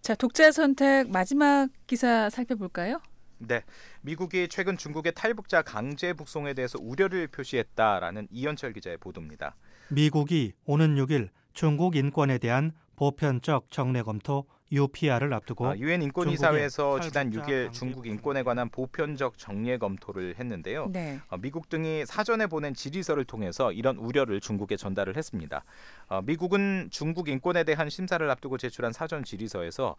[0.00, 3.00] 자, 독자 선택 마지막 기사 살펴볼까요?
[3.38, 3.62] 네,
[4.00, 9.56] 미국이 최근 중국의 탈북자 강제 북송에 대해서 우려를 표시했다라는 이현철 기자의 보도입니다.
[9.90, 17.30] 미국이 오는 6일 중국 인권에 대한 보편적 정례 검토 UPR을 앞두고 아, 유엔 인권이사회에서 지난
[17.30, 20.88] 탈북자 6일 강제 중국 인권에 관한 보편적 정례 검토를 했는데요.
[20.92, 21.20] 네.
[21.28, 25.64] 어, 미국 등이 사전에 보낸 질의서를 통해서 이런 우려를 중국에 전달을 했습니다.
[26.08, 29.96] 어, 미국은 중국 인권에 대한 심사를 앞두고 제출한 사전 질의서에서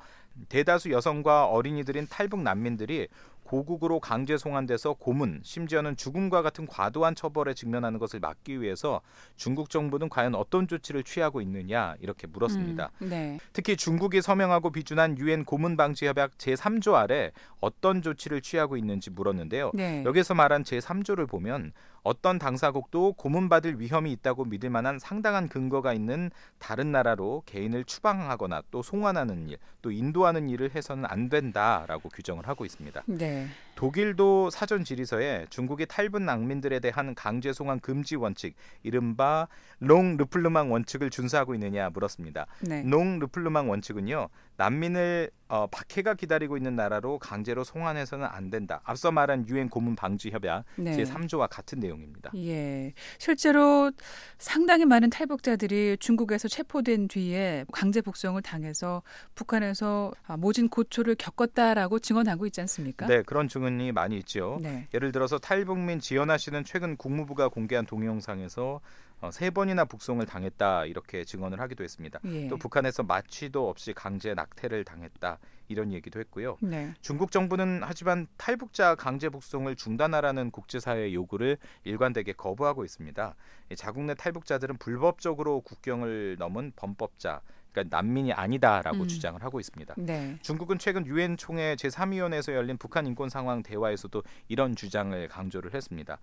[0.50, 3.08] 대다수 여성과 어린이들인 탈북 난민들이
[3.48, 9.00] 고국으로 강제 송환돼서 고문, 심지어는 죽음과 같은 과도한 처벌에 직면하는 것을 막기 위해서
[9.38, 12.92] 중국 정부는 과연 어떤 조치를 취하고 있느냐 이렇게 물었습니다.
[13.02, 13.40] 음, 네.
[13.54, 17.32] 특히 중국이 서명하고 비준한 유엔 고문 방지 협약 제3조 아래
[17.62, 19.72] 어떤 조치를 취하고 있는지 물었는데요.
[19.74, 20.04] 네.
[20.06, 21.72] 여기서 말한 제3조를 보면
[22.04, 28.82] 어떤 당사국도 고문받을 위험이 있다고 믿을 만한 상당한 근거가 있는 다른 나라로 개인을 추방하거나 또
[28.82, 33.04] 송환하는 일, 또 인도하는 일을 해서는 안 된다라고 규정을 하고 있습니다.
[33.08, 33.48] 네.
[33.78, 41.54] 독일도 사전 질의서에 중국의 탈북 난민들에 대한 강제 송환 금지 원칙, 이른바 non-refoulement 원칙을 준수하고
[41.54, 42.48] 있느냐 물었습니다.
[42.62, 42.82] 네.
[42.82, 48.82] non-refoulement 원칙은요 난민을 어, 박해가 기다리고 있는 나라로 강제로 송환해서는 안 된다.
[48.84, 50.94] 앞서 말한 유엔 고문 방지 협약 네.
[50.94, 52.32] 제 3조와 같은 내용입니다.
[52.36, 52.92] 예.
[53.20, 53.92] 실제로
[54.40, 59.04] 상당히 많은 탈북자들이 중국에서 체포된 뒤에 강제 북송을 당해서
[59.36, 63.06] 북한에서 아, 모진 고초를 겪었다라고 증언하고 있지 않습니까?
[63.06, 64.60] 네 그런 증언 이 많이 있죠.
[64.62, 64.88] 네.
[64.94, 68.82] 예를 들어서 탈북민 지현아 씨는 최근 국무부가 공개한 동영상에서
[69.20, 72.20] 어, 세 번이나 북송을 당했다 이렇게 증언을 하기도 했습니다.
[72.26, 72.48] 예.
[72.48, 76.58] 또 북한에서 마취도 없이 강제 낙태를 당했다 이런 얘기도 했고요.
[76.62, 76.94] 네.
[77.02, 83.36] 중국 정부는 하지만 탈북자 강제 북송을 중단하라는 국제사회의 요구를 일관되게 거부하고 있습니다.
[83.72, 87.42] 이 자국 내 탈북자들은 불법적으로 국경을 넘은 범법자,
[87.78, 89.08] 그러니까 난민이 아니다라고 음.
[89.08, 89.94] 주장을 하고 있습니다.
[89.98, 90.38] 네.
[90.42, 96.18] 중국은 최근 유엔 총회 제3위원회에서 열린 북한 인권 상황 대화에서도 이런 주장을 강조를 했습니다.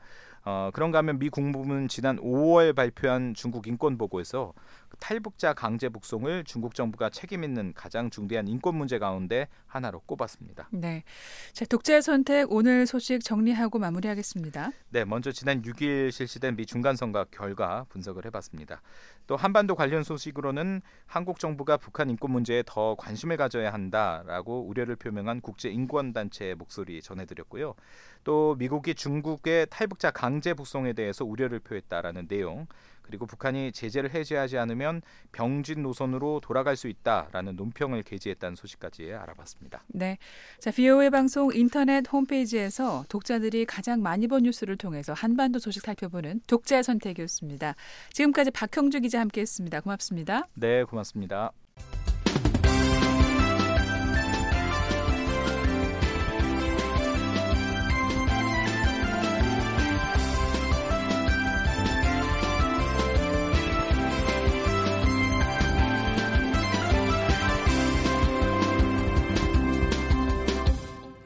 [0.44, 4.52] 어, 그런가 하면 미 국무부는 지난 5월 발표한 중국 인권 보고에서
[4.98, 10.68] 탈북자 강제 북송을 중국 정부가 책임 있는 가장 중대한 인권 문제 가운데 하나로 꼽았습니다.
[10.72, 11.04] 네.
[11.52, 14.70] 자, 독자의 선택 오늘 소식 정리하고 마무리하겠습니다.
[14.90, 18.82] 네, 먼저 지난 6일 실시된 미 중간 선거 결과 분석을 해 봤습니다.
[19.26, 25.40] 또 한반도 관련 소식으로는 한국 정부가 북한 인권 문제에 더 관심을 가져야 한다라고 우려를 표명한
[25.40, 27.74] 국제 인권 단체의 목소리 전해 드렸고요.
[28.22, 32.66] 또 미국이 중국의 탈북자 강제 북송에 대해서 우려를 표했다라는 내용.
[33.04, 39.84] 그리고 북한이 제재를 해제하지 않으면 병진 노선으로 돌아갈 수 있다라는 논평을 게재했다는 소식까지 알아봤습니다.
[39.88, 40.18] 네.
[40.58, 46.82] 자, VOA 방송 인터넷 홈페이지에서 독자들이 가장 많이 본 뉴스를 통해서 한반도 소식 살펴보는 독자의
[46.82, 47.74] 선택이었습니다.
[48.12, 49.80] 지금까지 박형주 기자 함께 했습니다.
[49.80, 50.48] 고맙습니다.
[50.54, 51.52] 네, 고맙습니다.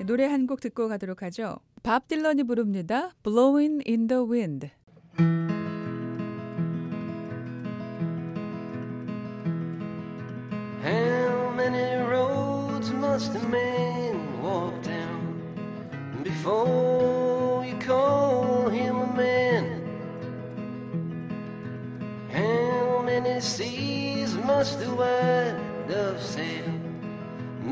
[0.09, 1.59] 노래 한 곡 듣고 가도록 하죠.
[1.83, 3.11] 밥 딜런이 부릅니다.
[3.23, 4.71] Blowing in the Wind.
[10.83, 15.43] How many roads must a man walk down
[16.25, 19.83] before you call him a man?
[22.33, 26.78] How many seas must the white dove sail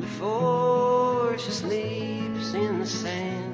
[0.01, 3.53] before she sleeps in the sand?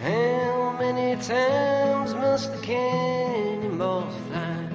[0.00, 4.68] How many times must the cannonballs fly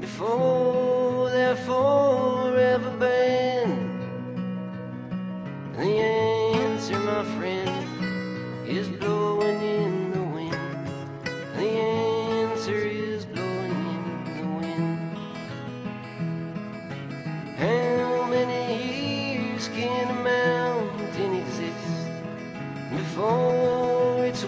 [0.00, 4.00] before they're forever banned?
[5.76, 9.53] The answer, my friend, is blowing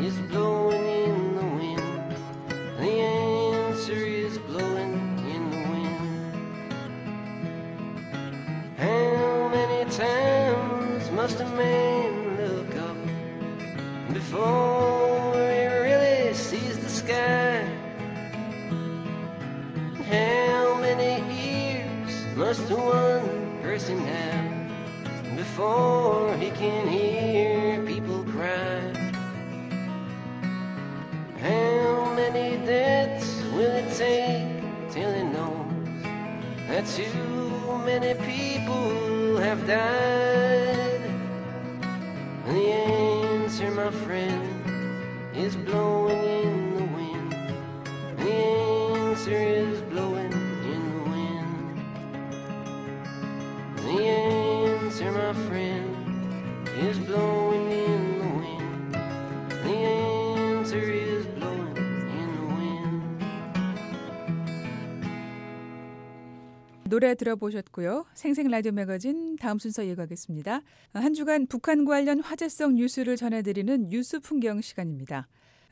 [0.00, 2.14] is blowing in the wind.
[2.78, 4.94] The answer is blowing
[5.34, 6.34] in the wind.
[8.76, 12.96] How many times must a man look up
[14.14, 17.66] before he really sees the sky?
[20.08, 27.07] How many ears must one person have before he can hear
[32.68, 35.72] deaths will it take till he knows
[36.68, 41.00] that too many people have died?
[42.44, 44.44] And the answer, my friend,
[45.34, 45.97] is blowing
[66.98, 68.06] 노래 들어보셨고요.
[68.14, 70.62] 생생 라디오 매거진 다음 순서 이어가겠습니다.
[70.94, 75.28] 한 주간 북한 관련 화제성 뉴스를 전해드리는 뉴스 풍경 시간입니다.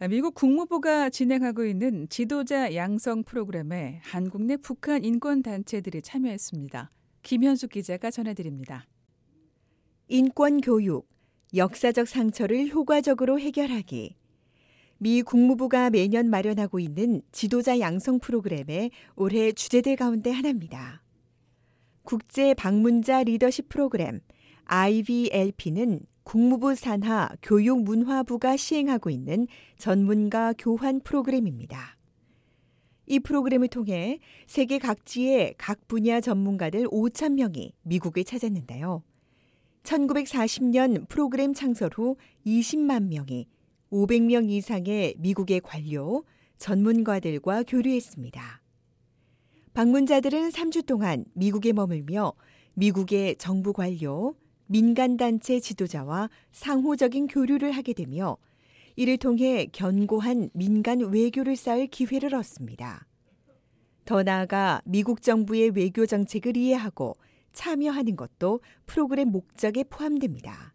[0.08, 6.92] 미국 국무부가 진행하고 있는 지도자 양성 프로그램에 한국 내 북한 인권 단체들이 참여했습니다.
[7.24, 8.86] 김현숙 기자가 전해드립니다.
[10.06, 11.08] 인권 교육,
[11.56, 14.14] 역사적 상처를 효과적으로 해결하기.
[14.98, 21.02] 미 국무부가 매년 마련하고 있는 지도자 양성 프로그램의 올해 주제들 가운데 하나입니다.
[22.06, 24.20] 국제 방문자 리더십 프로그램
[24.66, 31.96] IVLP는 국무부 산하 교육문화부가 시행하고 있는 전문가 교환 프로그램입니다.
[33.06, 39.02] 이 프로그램을 통해 세계 각지의 각 분야 전문가들 5천 명이 미국을 찾았는데요.
[39.82, 42.16] 1940년 프로그램 창설 후
[42.46, 43.48] 20만 명이
[43.90, 46.22] 500명 이상의 미국의 관료,
[46.58, 48.65] 전문가들과 교류했습니다.
[49.76, 52.32] 방문자들은 3주 동안 미국에 머물며
[52.72, 54.34] 미국의 정부 관료,
[54.68, 58.38] 민간단체 지도자와 상호적인 교류를 하게 되며
[58.96, 63.06] 이를 통해 견고한 민간 외교를 쌓을 기회를 얻습니다.
[64.06, 67.14] 더 나아가 미국 정부의 외교 정책을 이해하고
[67.52, 70.72] 참여하는 것도 프로그램 목적에 포함됩니다.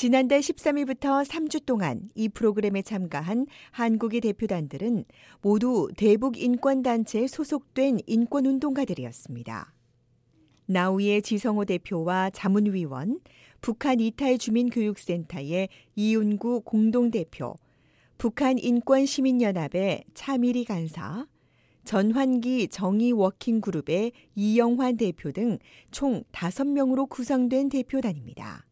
[0.00, 5.04] 지난달 13일부터 3주 동안 이 프로그램에 참가한 한국의 대표단들은
[5.42, 9.74] 모두 대북 인권단체에 소속된 인권운동가들이었습니다.
[10.64, 13.20] 나우이의 지성호 대표와 자문위원,
[13.60, 17.56] 북한 이탈 주민교육센터의 이윤구 공동대표,
[18.16, 21.26] 북한 인권시민연합의 차미리 간사,
[21.84, 25.58] 전환기 정의 워킹그룹의 이영환 대표 등
[25.90, 28.69] 총 5명으로 구성된 대표단입니다.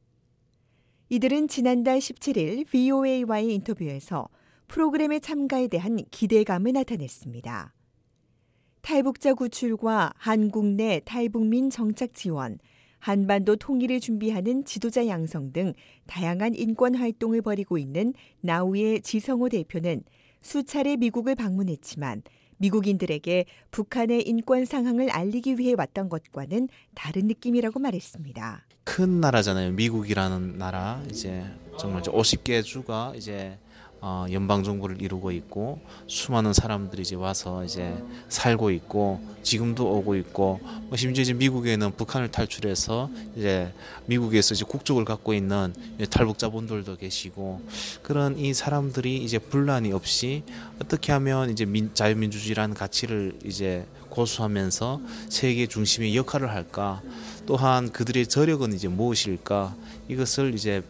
[1.11, 4.29] 이들은 지난달 17일 VOA와의 인터뷰에서
[4.67, 7.73] 프로그램의 참가에 대한 기대감을 나타냈습니다.
[8.83, 12.59] 탈북자 구출과 한국 내 탈북민 정착 지원,
[12.99, 15.73] 한반도 통일을 준비하는 지도자 양성 등
[16.07, 20.03] 다양한 인권 활동을 벌이고 있는 나우의 지성호 대표는
[20.43, 22.23] 수차례 미국을 방문했지만
[22.59, 28.68] 미국인들에게 북한의 인권 상황을 알리기 위해 왔던 것과는 다른 느낌이라고 말했습니다.
[28.89, 29.73] 큰 나라잖아요.
[29.73, 31.45] 미국이라는 나라 이제
[31.79, 33.59] 정말 50개 주가 이제
[34.01, 40.61] 어, 연방 정부를 이루고 있고 수많은 사람들이 이제 와서 이제 살고 있고 지금도 오고 있고
[40.89, 43.71] 뭐 심지어 이제 미국에는 북한을 탈출해서 이제
[44.07, 45.75] 미국에서 이제 국적을 갖고 있는
[46.11, 47.61] 탈북자분들도 계시고
[48.03, 50.45] 그런 이 사람들이 이제 분란이 없이
[50.81, 57.03] 어떻게 하면 이제 민, 자유민주주의라는 가치를 이제 고수하면서 세계 중심의 역할을 할까
[57.49, 59.75] 또한 그들의 저력은 이제 무엇일까
[60.09, 60.83] 이것을 이제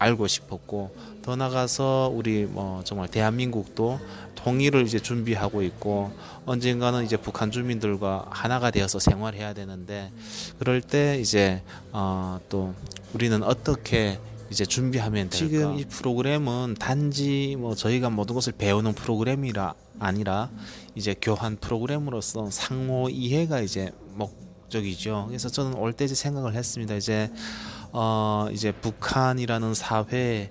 [0.00, 0.92] 알고 싶었고
[1.22, 4.00] 더 나가서 우리 뭐 정말 대한민국도
[4.34, 6.10] 통일을 이제 준비하고 있고
[6.46, 10.10] 언젠가는 이제 북한 주민들과 하나가 되어서 생활해야 되는데
[10.58, 12.74] 그럴 때 이제 어또
[13.14, 14.18] 우리는 어떻게
[14.50, 15.36] 이제 준비하면 될까?
[15.36, 20.50] 지금 이 프로그램은 단지 뭐 저희가 모든 것을 배우는 프로그램이라 아니라
[20.96, 23.92] 이제 교환 프로그램으로서 상호 이해가 이제
[24.70, 25.26] 목적이죠.
[25.28, 26.94] 그래서 저는 올 때 이제 생각을 했습니다.
[26.94, 27.30] 이제
[27.92, 30.50] 어 이제 북한이라는 사회에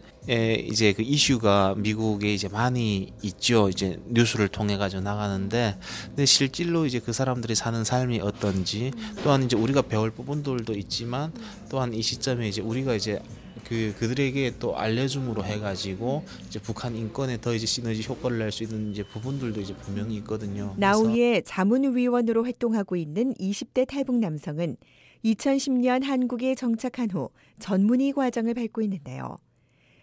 [0.68, 3.70] 이제 그 이슈가 미국에 이제 많이 있죠.
[3.70, 5.78] 이제 뉴스를 통해 가지고 나가는데
[6.08, 8.92] 근데 실질로 이제 그 사람들이 사는 삶이 어떤지
[9.24, 11.32] 또한 이제 우리가 배울 부분들도 있지만
[11.70, 13.22] 또한 이 시점에 이제 우리가 이제
[13.68, 18.92] 그 그들에게 또 알려줌으로 해가지고 이제 북한 인권에 더 이제 시너지 효과를 낼 수 있는
[18.92, 20.74] 이제 부분들도 이제 분명히 있거든요.
[20.78, 24.78] 나우이의 자문위원으로 활동하고 있는 20대 탈북 남성은
[25.24, 29.38] 2010년 한국에 정착한 후 전문의 과정을 밟고 있는데요.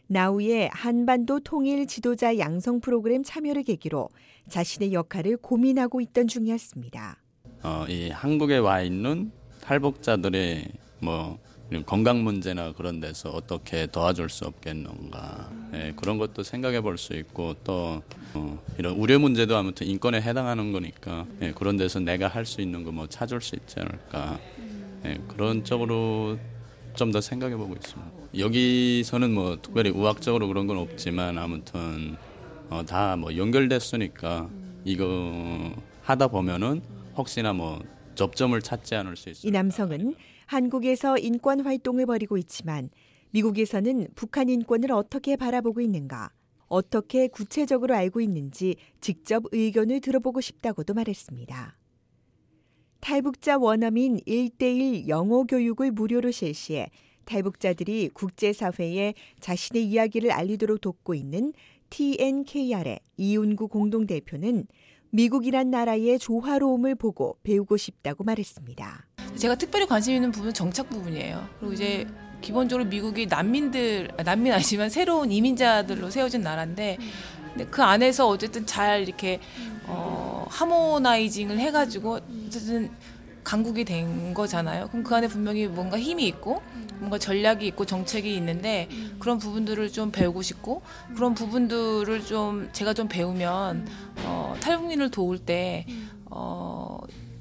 [0.08, 4.08] 나우의 한반도 통일 지도자 양성 프로그램 참여를 계기로
[4.48, 7.20] 자신의 역할을 고민하고 있던 중이었습니다.
[7.64, 10.68] 어, 이 한국에 와 있는 탈북자들의
[11.00, 11.38] 뭐
[11.84, 17.54] 건강 문제나 그런 데서 어떻게 도와줄 수 없겠는가 예, 그런 것도 생각해 볼 수 있고
[17.64, 18.02] 또
[18.34, 22.84] 어, 이런 우려 문제도 아무튼 인권에 해당하는 거니까 예, 그런 데서 내가 할 수 있는
[22.84, 24.38] 거 뭐 찾을 수 있지 않을까
[25.04, 26.38] 예, 그런 쪽으로
[26.94, 28.10] 좀 더 생각해 보고 있습니다.
[28.38, 32.16] 여기서는 뭐 특별히 우학적으로 그런 건 없지만 아무튼
[32.70, 34.48] 어, 다 뭐 연결됐으니까
[34.84, 35.72] 이거
[36.04, 36.80] 하다 보면은
[37.16, 37.82] 혹시나 뭐
[38.14, 39.48] 접점을 찾지 않을 수 있어요.
[39.48, 40.14] 이 남성은
[40.46, 42.88] 한국에서 인권 활동을 벌이고 있지만
[43.30, 46.30] 미국에서는 북한 인권을 어떻게 바라보고 있는가,
[46.68, 51.74] 어떻게 구체적으로 알고 있는지 직접 의견을 들어보고 싶다고도 말했습니다.
[53.00, 56.90] 탈북자 원어민 1대1 영어 교육을 무료로 실시해
[57.24, 61.52] 탈북자들이 국제사회에 자신의 이야기를 알리도록 돕고 있는
[61.90, 64.66] TNKR의 이윤구 공동대표는
[65.10, 69.15] 미국이란 나라의 조화로움을 보고 배우고 싶다고 말했습니다.
[69.36, 71.48] 제가 특별히 관심 있는 부분은 정착 부분이에요.
[71.58, 72.06] 그리고 이제
[72.40, 76.98] 기본적으로 미국이 난민들 난민 아니지만 새로운 이민자들로 세워진 나라인데
[77.52, 79.40] 근데 그 안에서 어쨌든 잘 이렇게
[79.86, 82.90] 어, 하모나이징을 해가지고 어쨌든
[83.42, 84.88] 강국이 된 거잖아요.
[84.88, 86.60] 그럼 그 안에 분명히 뭔가 힘이 있고
[86.98, 90.82] 뭔가 전략이 있고 정책이 있는데 그런 부분들을 좀 배우고 싶고
[91.14, 93.86] 그런 부분들을 좀 제가 좀 배우면
[94.24, 95.86] 어, 탈북민을 도울 때
[96.24, 96.98] 어,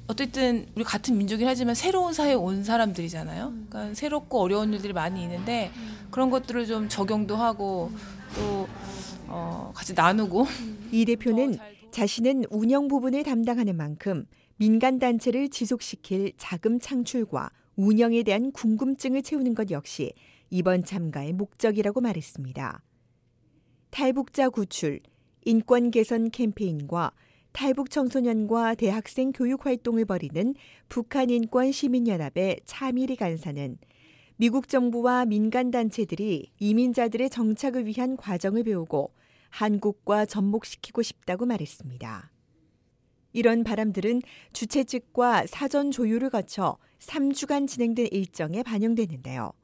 [0.08, 3.52] 어쨌든 우리 같은 민족이긴 하지만 새로운 사회에 온 사람들이잖아요.
[3.68, 5.70] 그러니까 새롭고 어려운 일들이 많이 있는데
[6.10, 7.90] 그런 것들을 좀 적용도 하고
[8.36, 8.68] 또
[9.28, 10.46] 어, 같이 나누고
[10.92, 11.58] 이 대표는
[11.90, 14.26] 자신은 운영 부분을 담당하는 만큼
[14.56, 20.12] 민간 단체를 지속시킬 자금 창출과 운영에 대한 궁금증을 채우는 것 역시
[20.50, 22.82] 이번 참가의 목적이라고 말했습니다.
[23.90, 25.00] 탈북자 구출,
[25.44, 27.12] 인권 개선 캠페인과
[27.56, 30.54] 탈북 청소년과 대학생 교육 활동을 벌이는
[30.90, 33.78] 북한 인권 시민연합의 차미리 간사는
[34.36, 39.10] 미국 정부와 민간 단체들이 이민자들의 정착을 위한 과정을 배우고
[39.48, 42.30] 한국과 접목시키고 싶다고 말했습니다.
[43.32, 44.20] 이런 바람들은
[44.52, 49.54] 주최 측과 사전 조율을 거쳐 3주간 진행된 일정에 반영되는데요.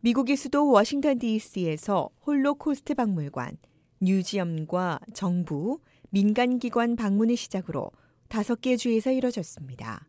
[0.00, 3.56] 미국의 수도 워싱턴 DC에서 홀로코스트 박물관,
[4.00, 5.80] 뮤지엄과 정부,
[6.10, 7.90] 민간기관 방문을 시작으로
[8.28, 10.06] 다섯 개 주에서 이뤄졌습니다.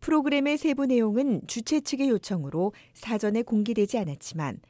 [0.00, 4.60] 프로그램의 세부 내용은 주최 측의 요청으로 사전에 공개되지 않았지만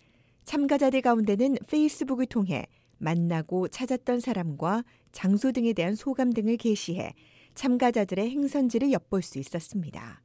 [0.45, 2.67] 참가자들 가운데는 페이스북을 통해
[2.99, 7.13] 만나고 찾았던 사람과 장소 등에 대한 소감 등을 게시해
[7.55, 10.23] 참가자들의 행선지를 엿볼 수 있었습니다.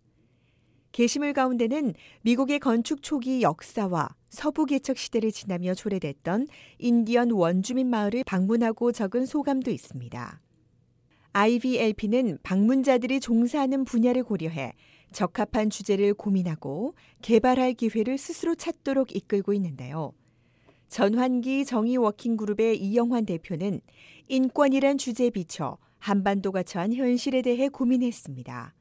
[0.91, 6.47] 게시물 가운데는 미국의 건축 초기 역사와 서부 개척 시대를 지나며 초래됐던
[6.79, 10.41] 인디언 원주민 마을을 방문하고 적은 소감도 있습니다.
[11.33, 14.73] IVLP는 방문자들이 종사하는 분야를 고려해
[15.13, 20.13] 적합한 주제를 고민하고 개발할 기회를 스스로 찾도록 이끌고 있는데요.
[20.87, 23.79] 전환기 정의 워킹그룹의 이영환 대표는
[24.27, 28.73] 인권이란 주제에 비춰 한반도가 처한 현실에 대해 고민했습니다.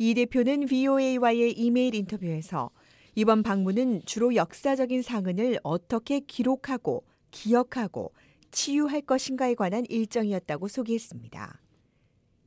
[0.00, 2.70] 이 대표는 VOA와의 이메일 인터뷰에서
[3.16, 8.12] 이번 방문은 주로 역사적인 상흔을 어떻게 기록하고 기억하고
[8.52, 11.60] 치유할 것인가에 관한 일정이었다고 소개했습니다.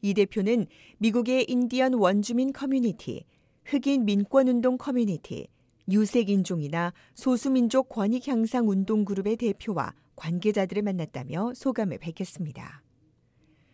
[0.01, 0.65] 이 대표는
[0.99, 3.25] 미국의 인디언 원주민 커뮤니티,
[3.65, 5.47] 흑인 민권운동 커뮤니티,
[5.89, 12.81] 유색인종이나 소수민족 권익 향상 운동 그룹의 대표와 관계자들을 만났다며 소감을 밝혔습니다.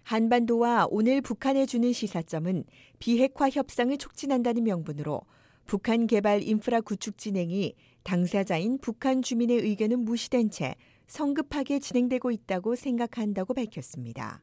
[0.08, 2.64] 한반도와 오늘 북한에 주는 시사점은
[2.97, 5.20] 비핵화 협상을 촉진한다는 명분으로
[5.66, 10.76] 북한 개발 인프라 구축 진행이 당사자인 북한 주민의 의견은 무시된 채
[11.08, 14.41] 성급하게 진행되고 있다고 생각한다고 밝혔습니다.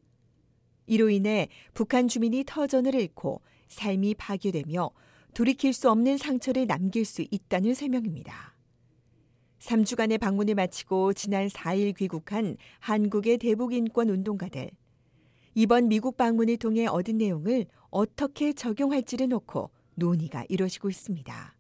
[0.87, 4.91] 이로 인해 북한 주민이 터전을 잃고 삶이 파괴되며
[5.33, 8.55] 돌이킬 수 없는 상처를 남길 수 있다는 설명입니다.
[9.61, 14.71] 3주간의 방문을 마치고 지난 4일 귀국한 한국의 대북인권 운동가들.
[15.57, 21.55] 이번 미국 방문을 통해 얻은 내용을 어떻게 적용할지를 놓고 논의가 이뤄지고 있습니다.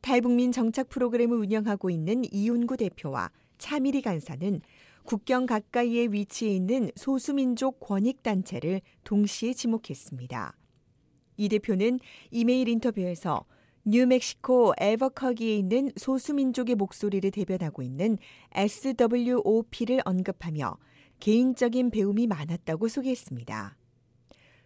[0.00, 4.60] 탈북민 정착 프로그램을 운영하고 있는 이윤구 대표와 차미리 간사는
[5.02, 10.56] 국경 가까이에 위치해 있는 소수민족 권익단체를 동시에 지목했습니다.
[11.38, 11.98] 이 대표는
[12.30, 13.46] 이메일 인터뷰에서
[13.84, 18.16] 뉴멕시코 에버커기에 있는 소수민족의 목소리를 대변하고 있는
[18.54, 20.76] SWOP를 언급하며
[21.20, 23.76] 개인적인 배움이 많았다고 소개했습니다.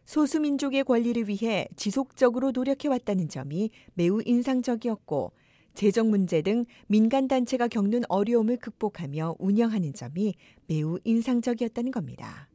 [0.05, 5.33] 소수민족의 권리를 위해 지속적으로 노력해왔다는 점이 매우 인상적이었고
[5.75, 10.35] 재정 문제 등 민간단체가 겪는 어려움을 극복하며 운영하는 점이
[10.67, 12.49] 매우 인상적이었다는 겁니다.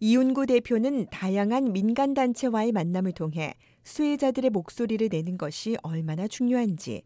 [0.00, 3.54] 이윤구 대표는 다양한 민간단체와의 만남을 통해
[3.84, 7.04] 수혜자들의 목소리를 내는 것이 얼마나 중요한지,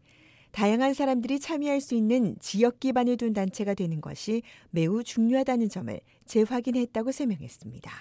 [0.51, 4.41] 다양한 사람들이 참여할 수 있는 지역 기반을 둔 단체가 되는 것이
[4.71, 7.91] 매우 중요하다는 점을 재확인했다고 설명했습니다.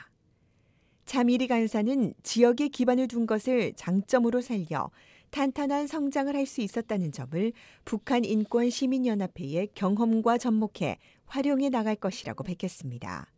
[1.04, 4.90] 차미리 간사는 지역에 기반을 둔 것을 장점으로 살려
[5.30, 7.52] 탄탄한 성장을 할 수 있었다는 점을
[7.84, 13.30] 북한 인권 시민연합회의 경험과 접목해 활용해 나갈 것이라고 밝혔습니다.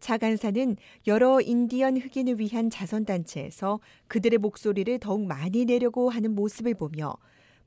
[0.00, 0.76] 차 간사는
[1.06, 7.14] 여러 인디언 흑인을 위한 자선단체에서 그들의 목소리를 더욱 많이 내려고 하는 모습을 보며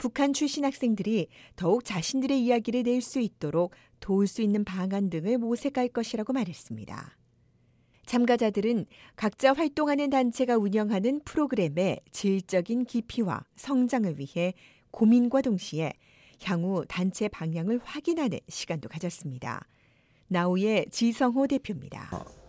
[0.01, 5.89] 북한 출신 학생들이 더욱 자신들의 이야기를 낼 수 있도록 도울 수 있는 방안 등을 모색할
[5.89, 7.19] 것이라고 말했습니다.
[8.07, 14.55] 참가자들은 각자 활동하는 단체가 운영하는 프로그램의 질적인 깊이와 성장을 위해
[14.89, 15.93] 고민과 동시에
[16.41, 19.67] 향후 단체 방향을 확인하는 시간도 가졌습니다.
[20.29, 22.40] 나우의 지성호 대표입니다.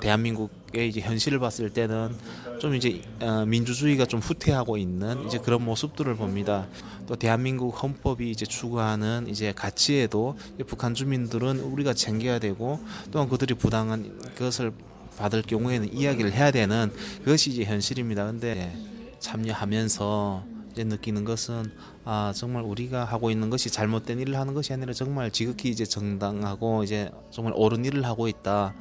[0.00, 2.14] 대한민국의 이제 현실을 봤을 때는
[2.60, 6.66] 좀 이제 어, 민주주의가 좀 후퇴하고 있는 이제 그런 모습들을 봅니다.
[7.06, 10.36] 또 대한민국 헌법이 이제 추구하는 이제 가치에도
[10.66, 14.72] 북한 주민들은 우리가 챙겨야 되고 또한 그들이 부당한 것을
[15.16, 16.90] 받을 경우에는 이야기를 해야 되는
[17.24, 18.26] 그것이 이제 현실입니다.
[18.26, 18.76] 근데
[19.20, 21.72] 참여하면서 이제 느끼는 것은
[22.04, 26.84] 아 정말 우리가 하고 있는 것이 잘못된 일을 하는 것이 아니라 정말 지극히 이제 정당하고
[26.84, 28.74] 이제 정말 옳은 일을 하고 있다.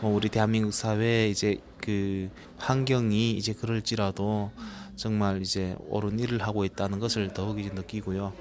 [0.00, 4.50] 뭐 우리 대한민국 사회 이제 그 환경이 이제 그럴지라도
[4.96, 8.34] 정말 이제 옳은 일을 하고 있다는 것을 더욱 이제 느끼고요.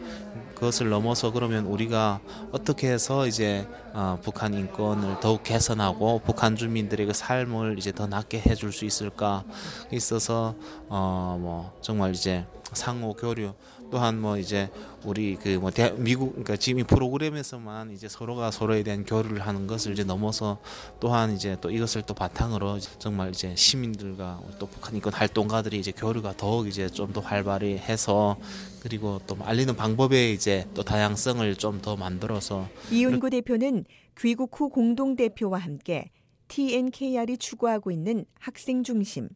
[0.56, 2.20] 그것을 넘어서 그러면 우리가
[2.52, 8.42] 어떻게 해서 이제 어, 북한 인권을 더욱 개선하고 북한 주민들의 그 삶을 이제 더 낫게
[8.42, 9.44] 해줄 수 있을까
[9.92, 10.56] 있어서
[10.90, 13.54] 어 뭐 정말 이제 상호 교류
[13.92, 14.70] 또한 뭐 이제
[15.06, 19.94] 우리 그 뭐 미국 그러니까 지금 이 프로그램에서만 이제 서로가 서로에 대한 교류를 하는 것을
[19.94, 20.60] 이제 넘어서
[21.00, 26.36] 또한 이제 또 이것을 또 바탕으로 정말 이제 시민들과 또 북한 인권 활동가들이 이제 교류가
[26.38, 28.38] 더욱 이제 좀 더 활발히 해서
[28.82, 33.86] 그리고 또 알리는 방법에 이제 또 다양성을 좀 더 만들어서 이은구 대표는
[34.18, 36.12] 귀국 후 공동 대표와 함께
[36.50, 39.30] TNKR이 추구하고 있는 학생 중심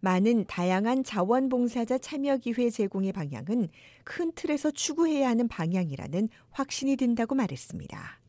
[0.00, 3.68] 많은 다양한 자원봉사자 참여 기회 제공의 방향은
[4.04, 8.20] 큰 틀에서 추구해야 하는 방향이라는 확신이 든다고 말했습니다.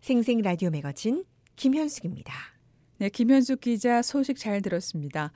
[0.00, 1.24] 생생 라디오 매거진
[1.56, 2.32] 김현숙입니다.
[2.98, 5.32] 네, 김현숙 기자 소식 잘 들었습니다.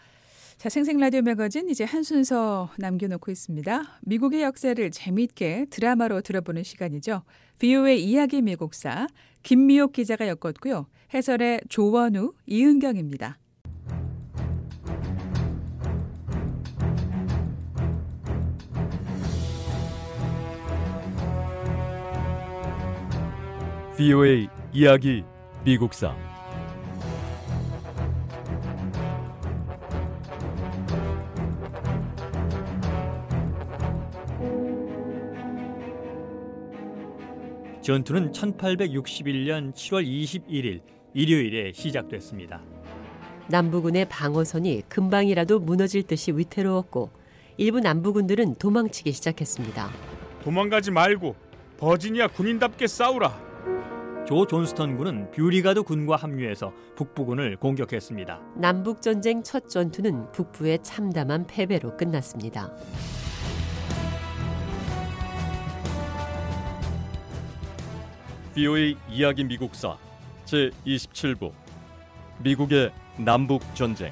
[0.56, 4.00] 자, 생생 라디오 매거진 이제 한 순서 남겨놓고 있습니다.
[4.02, 7.22] 미국의 역사를 재미있게 드라마로 들어보는 시간이죠.
[7.58, 9.06] VOA 이야기 미국사
[9.42, 10.86] 김미옥 기자가 엮었고요.
[11.12, 13.38] 해설의 조원우, 이은경입니다.
[23.96, 25.24] VOA 이야기
[25.64, 26.14] 미국사
[37.80, 40.82] 전투는 1861년 7월 21일
[41.14, 42.60] 일요일에 시작됐습니다.
[43.48, 47.12] 남부군의 방어선이 금방이라도 무너질 듯이 위태로웠고
[47.56, 49.88] 일부 남부군들은 도망치기 시작했습니다.
[50.42, 51.34] 도망가지 말고
[51.78, 53.45] 버지니아 군인답게 싸우라.
[54.26, 58.40] 조 존스턴 군은 뷰리가드 군과 합류해서 북부군을 공격했습니다.
[58.56, 62.74] 남북 전쟁 첫 전투는 북부의 참담한 패배로 끝났습니다.
[68.54, 69.96] VOA 이야기 미국사
[70.44, 71.52] 제 27부
[72.42, 74.10] 미국의 남북 전쟁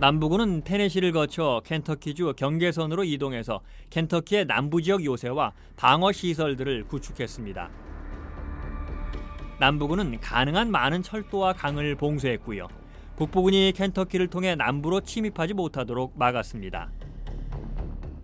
[0.00, 7.68] 남부군은 테네시를 거쳐 켄터키주 경계선으로 이동해서 켄터키의 남부 지역 요새와 방어 시설들을 구축했습니다.
[9.58, 12.68] 남부군은 가능한 많은 철도와 강을 봉쇄했고요.
[13.16, 16.90] 북부군이 켄터키를 통해 남부로 침입하지 못하도록 막았습니다.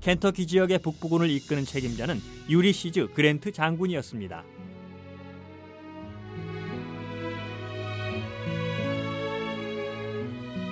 [0.00, 2.16] 켄터키 지역의 북부군을 이끄는 책임자는
[2.48, 4.44] 유리 시즈 그랜트 장군이었습니다.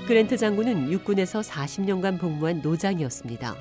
[0.07, 3.57] 그랜트 장군은 육군에서 40년간 복무한 노장이었습니다.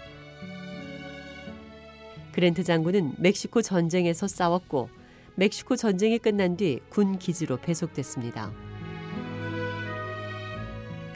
[2.34, 4.90] 그랜트 장군은 멕시코 전쟁에서 싸웠고
[5.36, 8.52] 멕시코 전쟁이 끝난 뒤 군 기지로 배속됐습니다.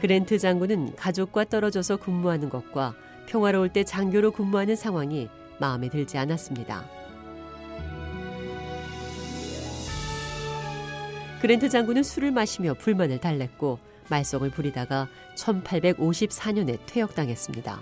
[0.00, 2.94] 그랜트 장군은 가족과 떨어져서 근무하는 것과
[3.26, 5.28] 평화로울 때 장교로 근무하는 상황이
[5.60, 6.84] 마음에 들지 않았습니다.
[11.42, 13.78] 그랜트 장군은 술을 마시며 불만을 달랬고
[14.10, 17.80] 말썽을 부리다가 1854년에 퇴역당했습니다.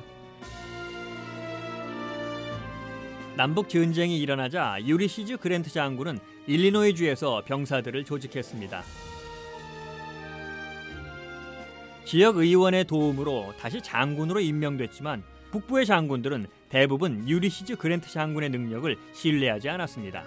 [3.36, 8.82] 남북 전쟁이 일어나자 유리시즈 그랜트 장군은 일리노이주에서 병사들을 조직했습니다.
[12.06, 20.24] 지역 의원의 도움으로 다시 장군으로 임명됐지만 북부의 장군들은 대부분 유리시즈 그랜트 장군의 능력을 신뢰하지 않았습니다.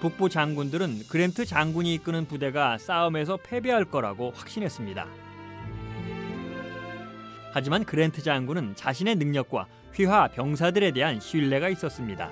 [0.00, 5.06] 북부 장군들은 그랜트 장군이 이끄는 부대가 싸움에서 패배할 거라고 확신했습니다.
[7.52, 12.30] 하지만 그랜트 장군은 자신의 능력과 휘하 병사들에 대한 신뢰가 있었습니다.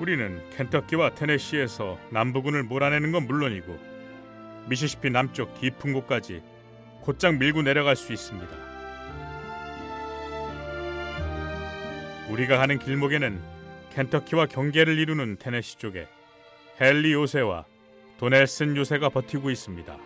[0.00, 3.78] 우리는 켄터키와 테네시에서 남부군을 몰아내는 건 물론이고
[4.68, 6.42] 미시시피 남쪽 깊은 곳까지
[7.02, 8.69] 곧장 밀고 내려갈 수 있습니다.
[12.30, 13.40] 우리가 가는 길목에는
[13.94, 16.06] 켄터키와 경계를 이루는 테네시 쪽에
[16.80, 17.64] 헨리 요새와
[18.18, 19.96] 도넬슨 요새가 버티고 있습니다.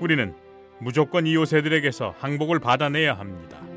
[0.00, 0.34] 우리는
[0.80, 3.67] 무조건 이 요새들에게서 항복을 받아내야 합니다.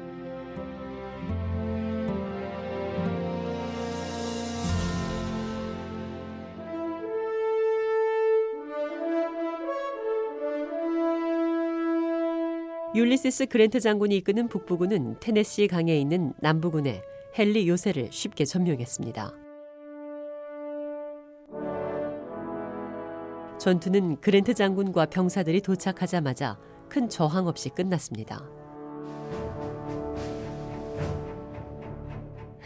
[12.94, 17.02] 율리시스 그랜트 장군이 이끄는 북부군은 테네시 강에 있는 남부군의
[17.40, 19.34] 헨리 요새를 쉽게 점령했습니다.
[23.58, 28.44] 전투는 그랜트 장군과 병사들이 도착하자마자 큰 저항 없이 끝났습니다.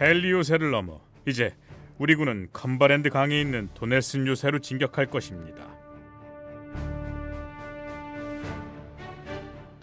[0.01, 1.53] 헨리 요새를 넘어 이제
[1.99, 5.84] 우리 군은 컴버랜드 강에 있는 도넬슨 요새로 진격할 것입니다.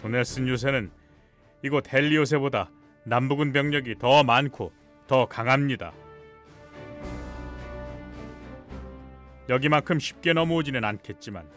[0.03, 0.91] 도넬슨 요새는
[1.63, 2.69] 이곳 헨리 요새보다
[3.05, 4.73] 남부군 병력이 더 많고
[5.07, 5.93] 더 강합니다.
[9.47, 11.47] 여기만큼 쉽게 넘어오지는 않겠지만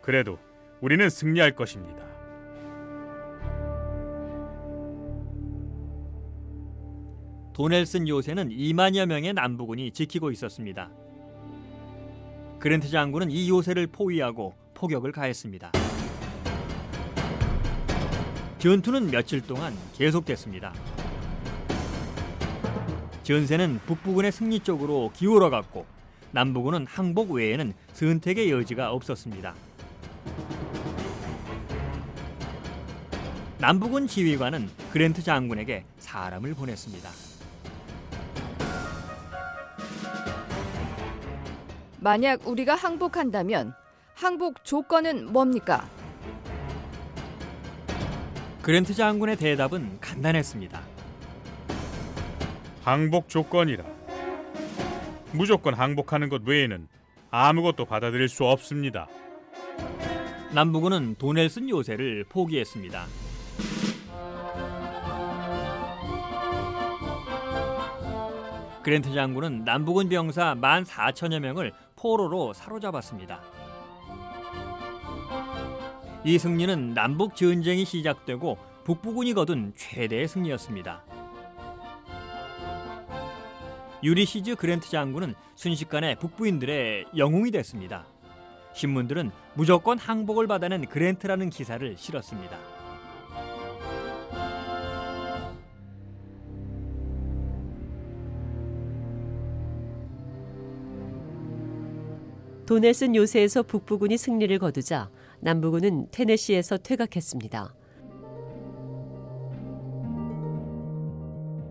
[0.00, 0.38] 그래도
[0.80, 2.06] 우리는 승리할 것입니다.
[7.52, 10.90] 도넬슨 요새는 2만여 명의 남부군이 지키고 있었습니다.
[12.58, 15.72] 그랜트 장군은 이 요새를 포위하고 포격을 가했습니다.
[18.60, 20.74] 전투는 며칠 동안 계속됐습니다.
[23.22, 25.86] 전세는 북부군의 승리 쪽으로 기울어갔고
[26.32, 29.54] 남부군은 항복 외에는 선택의 여지가 없었습니다.
[33.56, 37.08] 남부군 지휘관은 그랜트 장군에게 사람을 보냈습니다.
[41.98, 43.72] 만약 우리가 항복한다면
[44.14, 45.88] 항복 조건은 뭡니까?
[48.70, 50.80] 그랜트 장군의 대답은 간단했습니다.
[52.84, 53.82] 항복 조건이라
[55.32, 56.86] 무조건 항복하는 것 외에는
[57.32, 59.08] 아무것도 받아들일 수 없습니다.
[60.54, 63.06] 남부군은 도넬슨 요새를 포기했습니다.
[68.84, 73.40] 그랜트 장군은 남부군 병사 1만 4천여 명을 포로로 사로잡았습니다.
[76.22, 81.02] 이 승리는 남북 전쟁이 시작되고 북부군이 거둔 최대의 승리였습니다.
[84.02, 88.06] 유리시즈 그랜트 장군은 순식간에 북부인들의 영웅이 됐습니다.
[88.74, 92.58] 신문들은 무조건 항복을 받아낸 그랜트라는 기사를 실었습니다.
[102.66, 105.10] 도넬슨 요새에서 북부군이 승리를 거두자
[105.40, 107.74] 남부군은 테네시에서 퇴각했습니다.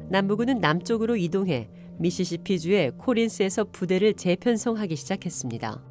[0.09, 5.83] 남부군은 남쪽으로 이동해 미시시피주의 코린스에서 부대를 재편성하기 시작했습니다.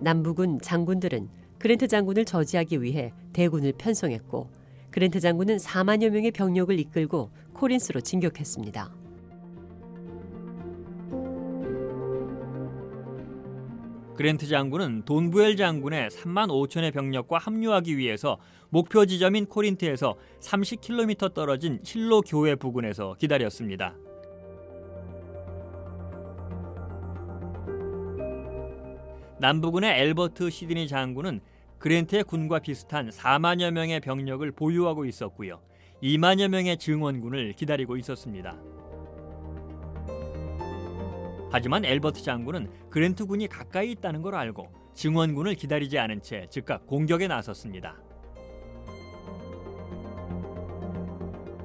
[0.00, 4.50] 남부군 장군들은 그랜트 장군을 저지하기 위해 대군을 편성했고
[4.90, 9.01] 그랜트 장군은 4만여 명의 병력을 이끌고 코린스로 진격했습니다.
[14.16, 18.38] 그랜트 장군은 돈부엘 장군의 3만 5천의 병력과 합류하기 위해서
[18.68, 23.94] 목표 지점인 코린트에서 30km 떨어진 실로 교회 부근에서 기다렸습니다.
[29.38, 31.40] 남부군의 엘버트 시드니 장군은
[31.78, 35.60] 그랜트의 군과 비슷한 4만여 명의 병력을 보유하고 있었고요.
[36.02, 38.56] 2만여 명의 증원군을 기다리고 있었습니다.
[41.52, 47.28] 하지만 엘버트 장군은 그랜트 군이 가까이 있다는 걸 알고 증원군을 기다리지 않은 채 즉각 공격에
[47.28, 47.98] 나섰습니다.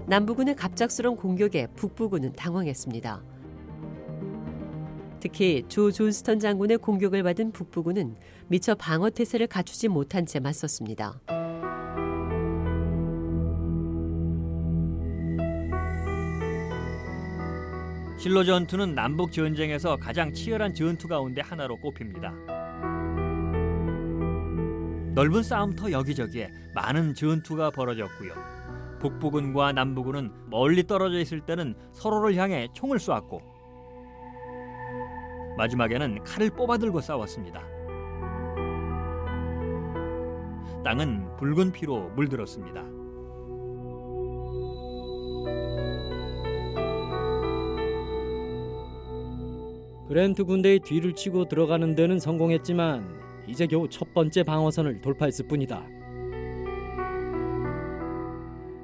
[0.07, 3.23] 남부군의 갑작스러운 공격에 북부군은 당황했습니다.
[5.21, 8.17] 특히 조 존스턴 장군의 공격을 받은 북부군은
[8.47, 11.21] 미처 방어 태세를 갖추지 못한 채 맞섰습니다.
[18.27, 22.33] 실로 전투는 남북 전쟁에서 가장 치열한 전투 가운데 하나로 꼽힙니다.
[25.15, 28.33] 넓은 싸움터 여기저기에 많은 전투가 벌어졌고요.
[28.99, 33.41] 북부군과 남부군은 멀리 떨어져 있을 때는 서로를 향해 총을 쏘았고
[35.55, 37.61] 마지막에는 칼을 뽑아들고 싸웠습니다.
[40.83, 42.96] 땅은 붉은 피로 물들었습니다.
[50.07, 55.85] 그랜트 군대의 뒤를 치고 들어가는 데는 성공했지만 이제 겨우 첫 번째 방어선을 돌파했을 뿐이다.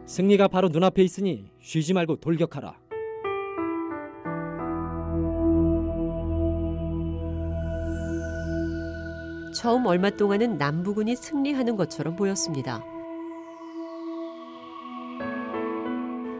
[0.05, 2.77] 승리가 바로 눈앞에 있으니 쉬지 말고 돌격하라.
[9.55, 12.83] 처음 얼마 동안은 남부군이 승리하는 것처럼 보였습니다.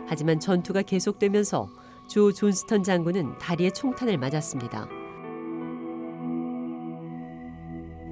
[0.07, 1.69] 하지만 전투가 계속되면서
[2.07, 4.87] 조 존스턴 장군은 다리에 총탄을 맞았습니다.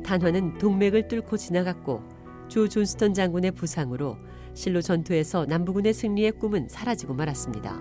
[0.03, 2.01] 탄환은 동맥을 뚫고 지나갔고
[2.47, 4.17] 조 존스턴 장군의 부상으로
[4.53, 7.79] 실로 전투에서 남부군의 승리의 꿈은 사라지고 말았습니다.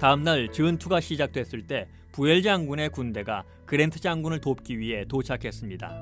[0.00, 5.92] 다음 날 전투가 시작됐을 때 부엘 장군의 군대가 그랜트 장군을 돕기 위해 도착했습니다.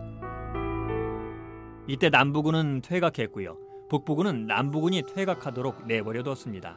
[1.89, 3.66] 이때 남부군은 퇴각했고요.
[3.89, 6.77] 북부군은 남부군이 퇴각하도록 내버려뒀습니다.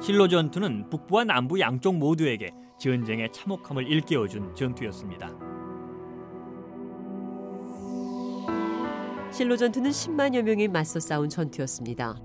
[0.00, 5.30] 실로 전투는 북부와 남부 양쪽 모두에게 전쟁의 참혹함을 일깨워준 전투였습니다.
[9.30, 12.16] 실로 전투는 10만여 명이 맞서 싸운 전투였습니다.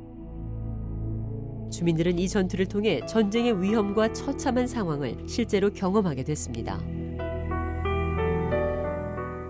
[1.72, 6.80] 주민들은 이 전투를 통해 전쟁의 위험과 처참한 상황을 실제로 경험하게 됐습니다.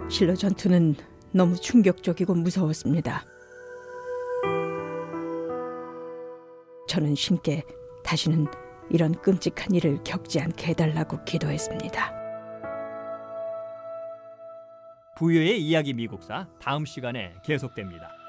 [0.09, 0.95] 실로 전투는
[1.31, 3.25] 너무 충격적이고 무서웠습니다.
[6.87, 7.63] 저는 신께
[8.03, 8.45] 다시는
[8.89, 12.13] 이런 끔찍한 일을 겪지 않게 해달라고 기도했습니다.
[15.17, 18.24] 부여의 이야기 미국사 다음 시간에 계속됩니다.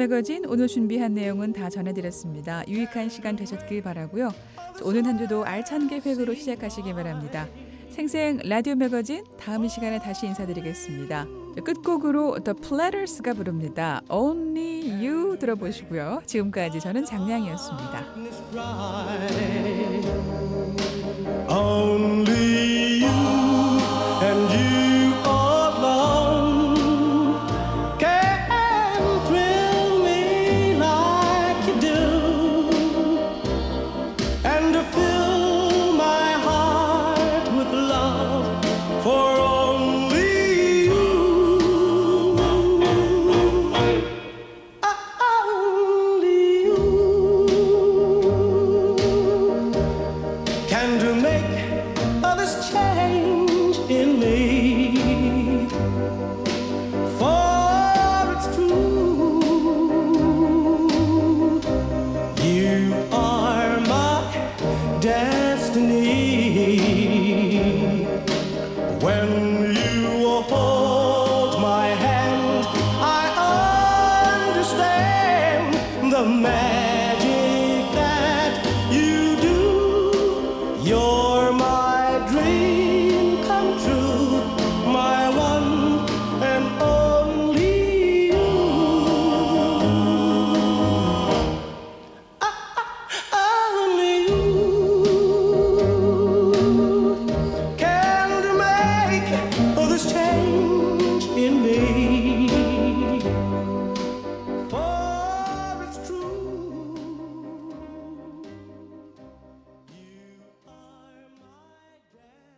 [0.00, 2.66] 매거진 오늘 준비한 내용은 다 전해드렸습니다.
[2.66, 4.32] 유익한 시간 되셨길 바라고요.
[4.82, 7.46] 오늘 한 주도 알찬 계획으로 시작하시기 바랍니다.
[7.90, 11.26] 생생 라디오 매거진 다음 시간에 다시 인사드리겠습니다.
[11.62, 14.00] 끝곡으로 The Platters가 부릅니다.
[14.08, 16.22] Only You 들어보시고요.
[16.24, 18.06] 지금까지 저는 장량이었습니다.
[21.50, 22.69] Only